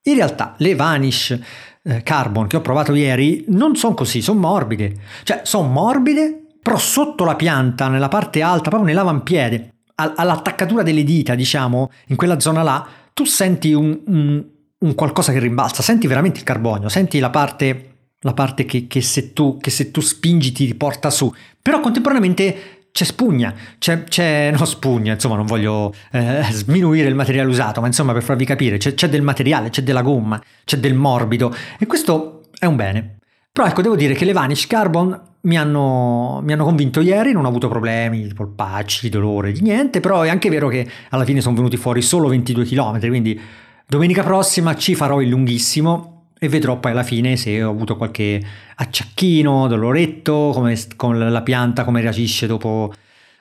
In 0.05 0.14
realtà 0.14 0.55
le 0.59 0.74
Vanish 0.74 1.38
eh, 1.83 2.03
Carbon 2.03 2.46
che 2.46 2.57
ho 2.57 2.61
provato 2.61 2.94
ieri 2.94 3.44
non 3.48 3.74
sono 3.77 3.94
così, 3.94 4.22
sono 4.22 4.40
morbide. 4.40 4.94
Cioè 5.22 5.40
sono 5.44 5.68
morbide, 5.68 6.44
però 6.62 6.79
sotto 6.79 7.24
la 7.24 7.37
pianta, 7.37 7.88
nella 7.88 8.09
parte 8.09 8.40
alta, 8.40 8.70
proprio 8.70 8.88
nell'avampiede, 8.88 9.73
all'attaccatura 9.94 10.83
delle 10.83 11.04
dita, 11.04 11.35
diciamo, 11.35 11.90
in 12.09 12.16
quella 12.16 12.40
zona 12.40 12.62
là, 12.62 12.87
tu 13.12 13.24
senti 13.24 13.72
un, 13.72 14.00
un, 14.07 14.44
un 14.78 14.94
qualcosa 14.94 15.33
che 15.33 15.38
rimbalza, 15.38 15.83
senti 15.83 16.07
veramente 16.07 16.38
il 16.38 16.44
carbonio, 16.44 16.88
senti 16.88 17.18
la 17.18 17.30
parte 17.30 17.90
la 18.24 18.33
parte 18.33 18.64
che, 18.64 18.87
che, 18.87 19.02
se 19.02 19.33
tu, 19.33 19.59
che, 19.59 19.70
se 19.70 19.90
tu, 19.90 20.00
spingi 20.00 20.50
ti 20.50 20.64
riporta 20.64 21.11
su, 21.11 21.33
però 21.61 21.80
contemporaneamente 21.80 22.88
c'è 22.90 23.04
spugna, 23.04 23.54
c'è, 23.78 24.04
c'è 24.04 24.50
no 24.50 24.64
spugna, 24.64 25.12
insomma 25.12 25.37
non 25.37 25.46
voglio 25.46 25.92
eh, 26.11 26.42
sminuire 26.50 27.09
il 27.09 27.14
materiale 27.14 27.48
usato, 27.48 27.80
ma 27.80 27.87
insomma 27.87 28.12
per 28.12 28.22
farvi 28.22 28.44
capire 28.44 28.78
c'è, 28.78 28.94
c'è 28.94 29.09
del 29.09 29.22
materiale, 29.22 29.68
c'è 29.68 29.83
della 29.83 30.02
gomma, 30.02 30.42
c'è 30.64 30.78
del 30.78 30.94
morbido 30.94 31.54
e 31.78 31.87
questo 31.87 32.48
è 32.59 32.66
un 32.66 32.76
bene. 32.76 33.18
Però 33.52 33.66
ecco, 33.66 33.83
devo 33.83 33.96
dire 33.96 34.14
che 34.14 34.24
le 34.24 34.33
Vanish 34.33 34.66
Carbon 34.66 35.20
mi 35.44 35.57
hanno, 35.59 36.40
mi 36.42 36.52
hanno, 36.52 36.64
convinto 36.64 37.00
ieri, 37.00 37.33
non 37.33 37.44
ho 37.44 37.48
avuto 37.48 37.68
problemi, 37.68 38.33
polpacci, 38.35 39.09
dolore, 39.09 39.52
di 39.52 39.61
niente, 39.61 40.00
però 40.00 40.22
è 40.22 40.28
anche 40.28 40.48
vero 40.50 40.68
che 40.68 40.87
alla 41.11 41.24
fine 41.24 41.40
sono 41.40 41.54
venuti 41.54 41.76
fuori 41.76 42.02
solo 42.02 42.28
22 42.28 42.64
km, 42.64 42.98
quindi 43.09 43.40
domenica 43.87 44.22
prossima 44.22 44.74
ci 44.74 44.94
farò 44.94 45.20
il 45.20 45.28
lunghissimo 45.28 46.28
e 46.38 46.48
vedrò 46.48 46.78
poi 46.78 46.92
alla 46.92 47.02
fine 47.02 47.37
se 47.37 47.62
ho 47.62 47.70
avuto 47.70 47.96
qualche 47.96 48.42
acciacchino, 48.76 49.66
doloretto, 49.66 50.50
come, 50.52 50.78
con 50.96 51.18
la 51.18 51.42
pianta 51.42 51.85
come 51.85 52.00
reagisce 52.00 52.46
dopo, 52.46 52.92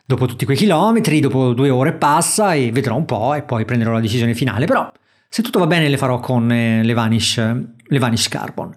dopo 0.06 0.26
tutti 0.26 0.46
quei 0.46 0.58
chilometri, 0.58 1.20
dopo 1.20 1.54
due 1.54 1.70
ore 1.70 1.94
passa 1.94 2.54
e 2.54 2.72
vedrò 2.72 2.96
un 2.96 3.06
po' 3.06 3.34
e 3.34 3.44
poi 3.44 3.66
prenderò 3.66 3.92
la 3.92 4.00
decisione 4.00 4.34
finale, 4.34 4.66
però 4.66 4.92
se 5.28 5.42
tutto 5.42 5.60
va 5.60 5.68
bene 5.68 5.90
le 5.90 5.98
farò 5.98 6.20
con 6.20 6.52
eh, 6.52 6.84
le, 6.84 6.94
Vanish, 6.94 7.38
le 7.38 8.00
Vanish 8.00 8.28
Carbon. 8.28 8.76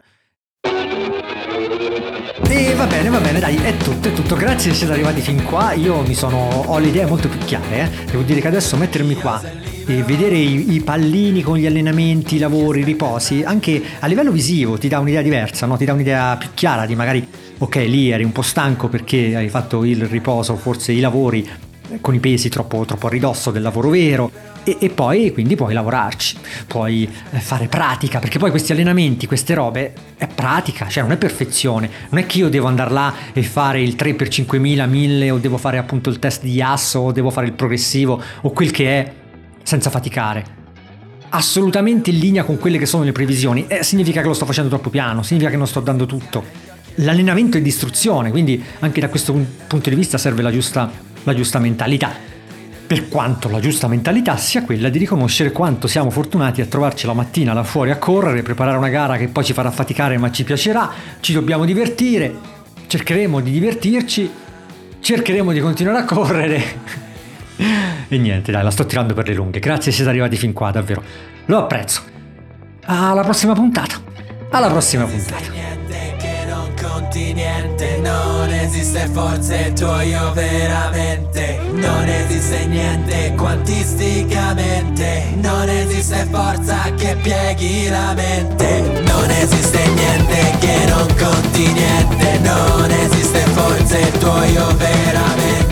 E 2.56 2.74
va 2.74 2.86
bene, 2.86 3.10
va 3.10 3.20
bene, 3.20 3.38
dai, 3.38 3.56
è 3.56 3.76
tutto, 3.76 4.08
è 4.08 4.14
tutto. 4.14 4.34
Grazie 4.34 4.70
di 4.70 4.76
essere 4.76 4.94
arrivati 4.94 5.20
fin 5.20 5.44
qua. 5.44 5.74
Io 5.74 6.00
mi 6.00 6.14
sono. 6.14 6.38
ho 6.38 6.78
le 6.78 6.86
idee 6.86 7.04
molto 7.04 7.28
più 7.28 7.38
chiare. 7.40 7.80
Eh. 7.80 8.06
Devo 8.06 8.22
dire 8.22 8.40
che 8.40 8.48
adesso 8.48 8.78
mettermi 8.78 9.14
qua 9.14 9.42
e 9.86 10.02
vedere 10.02 10.36
i, 10.36 10.72
i, 10.72 10.80
pallini 10.80 11.42
con 11.42 11.58
gli 11.58 11.66
allenamenti, 11.66 12.36
i 12.36 12.38
lavori, 12.38 12.80
i 12.80 12.84
riposi, 12.84 13.42
anche 13.44 13.82
a 13.98 14.06
livello 14.06 14.30
visivo 14.32 14.78
ti 14.78 14.88
dà 14.88 14.98
un'idea 14.98 15.20
diversa, 15.20 15.66
no? 15.66 15.76
ti 15.76 15.84
dà 15.84 15.92
un'idea 15.92 16.36
più 16.38 16.48
chiara 16.54 16.86
di 16.86 16.96
magari, 16.96 17.28
ok, 17.58 17.76
lì 17.76 18.10
eri 18.10 18.24
un 18.24 18.32
po' 18.32 18.42
stanco 18.42 18.88
perché 18.88 19.36
hai 19.36 19.50
fatto 19.50 19.84
il 19.84 20.06
riposo, 20.06 20.56
forse 20.56 20.92
i 20.92 21.00
lavori 21.00 21.46
con 22.00 22.14
i 22.14 22.18
pesi 22.18 22.48
troppo, 22.48 22.84
troppo 22.84 23.06
a 23.06 23.10
ridosso 23.10 23.50
del 23.50 23.62
lavoro 23.62 23.90
vero 23.90 24.30
e, 24.64 24.78
e, 24.80 24.90
poi 24.90 25.32
quindi 25.32 25.54
puoi 25.54 25.72
lavorarci, 25.72 26.36
puoi 26.66 27.08
eh, 27.30 27.38
fare 27.38 27.68
pratica, 27.68 28.18
perché 28.18 28.38
poi 28.38 28.50
questi 28.50 28.72
allenamenti, 28.72 29.26
queste 29.26 29.54
robe 29.54 29.92
è 30.16 30.26
pratica, 30.26 30.88
cioè 30.88 31.04
non 31.04 31.12
è 31.12 31.16
perfezione, 31.16 31.88
non 32.08 32.20
è 32.20 32.26
che 32.26 32.38
io 32.38 32.48
devo 32.48 32.66
andare 32.66 32.90
là 32.90 33.14
e 33.32 33.44
fare 33.44 33.80
il 33.80 33.94
3x5000, 33.96 34.88
1000 34.88 35.30
o 35.30 35.38
devo 35.38 35.56
fare 35.56 35.78
appunto 35.78 36.10
il 36.10 36.18
test 36.18 36.42
di 36.42 36.60
asso 36.60 36.98
o 36.98 37.12
devo 37.12 37.30
fare 37.30 37.46
il 37.46 37.52
progressivo 37.52 38.20
o 38.40 38.50
quel 38.50 38.72
che 38.72 38.88
è 38.88 39.12
senza 39.62 39.88
faticare. 39.88 40.54
assolutamente 41.28 42.10
in 42.10 42.18
linea 42.18 42.44
con 42.44 42.56
quelle 42.56 42.78
che 42.78 42.86
sono 42.86 43.04
le 43.04 43.12
previsioni, 43.12 43.66
eh, 43.68 43.82
significa 43.84 44.20
che 44.20 44.26
lo 44.26 44.32
sto 44.34 44.46
facendo 44.46 44.70
troppo 44.70 44.90
piano, 44.90 45.22
significa 45.22 45.50
che 45.50 45.56
non 45.56 45.66
sto 45.66 45.80
dando 45.80 46.06
tutto. 46.06 46.42
L'allenamento 46.96 47.58
è 47.58 47.60
di 47.60 47.68
istruzione, 47.68 48.30
quindi 48.30 48.62
anche 48.78 49.00
da 49.00 49.08
questo 49.08 49.32
punto 49.66 49.90
di 49.90 49.96
vista 49.96 50.18
serve 50.18 50.40
la 50.40 50.50
giusta, 50.50 50.90
la 51.26 51.34
giusta 51.34 51.58
mentalità 51.58 52.34
per 52.86 53.08
quanto 53.08 53.48
la 53.48 53.58
giusta 53.58 53.88
mentalità 53.88 54.36
sia 54.36 54.62
quella 54.62 54.88
di 54.88 54.98
riconoscere 54.98 55.50
quanto 55.50 55.88
siamo 55.88 56.08
fortunati 56.08 56.60
a 56.60 56.66
trovarci 56.66 57.06
la 57.06 57.14
mattina 57.14 57.52
là 57.52 57.64
fuori 57.64 57.90
a 57.90 57.98
correre, 57.98 58.42
preparare 58.42 58.76
una 58.76 58.88
gara 58.88 59.16
che 59.16 59.26
poi 59.26 59.44
ci 59.44 59.52
farà 59.52 59.72
faticare 59.72 60.18
ma 60.18 60.30
ci 60.30 60.44
piacerà, 60.44 60.92
ci 61.18 61.32
dobbiamo 61.32 61.64
divertire, 61.64 62.32
cercheremo 62.86 63.40
di 63.40 63.50
divertirci, 63.50 64.30
cercheremo 65.00 65.52
di 65.52 65.58
continuare 65.58 65.98
a 65.98 66.04
correre. 66.04 66.62
e 68.06 68.18
niente, 68.18 68.52
dai, 68.52 68.62
la 68.62 68.70
sto 68.70 68.86
tirando 68.86 69.14
per 69.14 69.26
le 69.26 69.34
lunghe. 69.34 69.58
Grazie 69.58 69.90
siete 69.90 70.08
arrivati 70.08 70.36
fin 70.36 70.52
qua, 70.52 70.70
davvero. 70.70 71.02
Lo 71.46 71.58
apprezzo. 71.58 72.02
Alla 72.84 73.22
prossima 73.22 73.52
puntata. 73.52 73.96
Alla 74.50 74.68
prossima 74.68 75.04
puntata 75.06 75.55
conti 77.16 77.32
niente 77.32 77.98
Non 78.02 78.52
esiste 78.52 79.08
forse 79.12 79.72
tuo 79.72 80.00
io 80.02 80.32
veramente. 80.32 81.58
Non 81.72 82.06
esiste 82.06 82.66
niente 82.66 83.32
quantisticamente. 83.36 85.32
Non 85.36 85.68
esiste 85.68 86.26
forza 86.30 86.92
che 86.96 87.16
pieghi 87.22 87.88
la 87.88 88.12
mente. 88.14 88.82
Non 89.06 89.30
esiste 89.30 89.78
niente 89.94 90.56
che 90.60 90.84
non 90.88 91.06
conti 91.16 91.72
niente. 91.72 92.38
Non 92.40 92.90
esiste 92.90 93.38
forse 93.54 94.10
tuo 94.18 94.42
io 94.44 94.76
veramente 94.76 95.65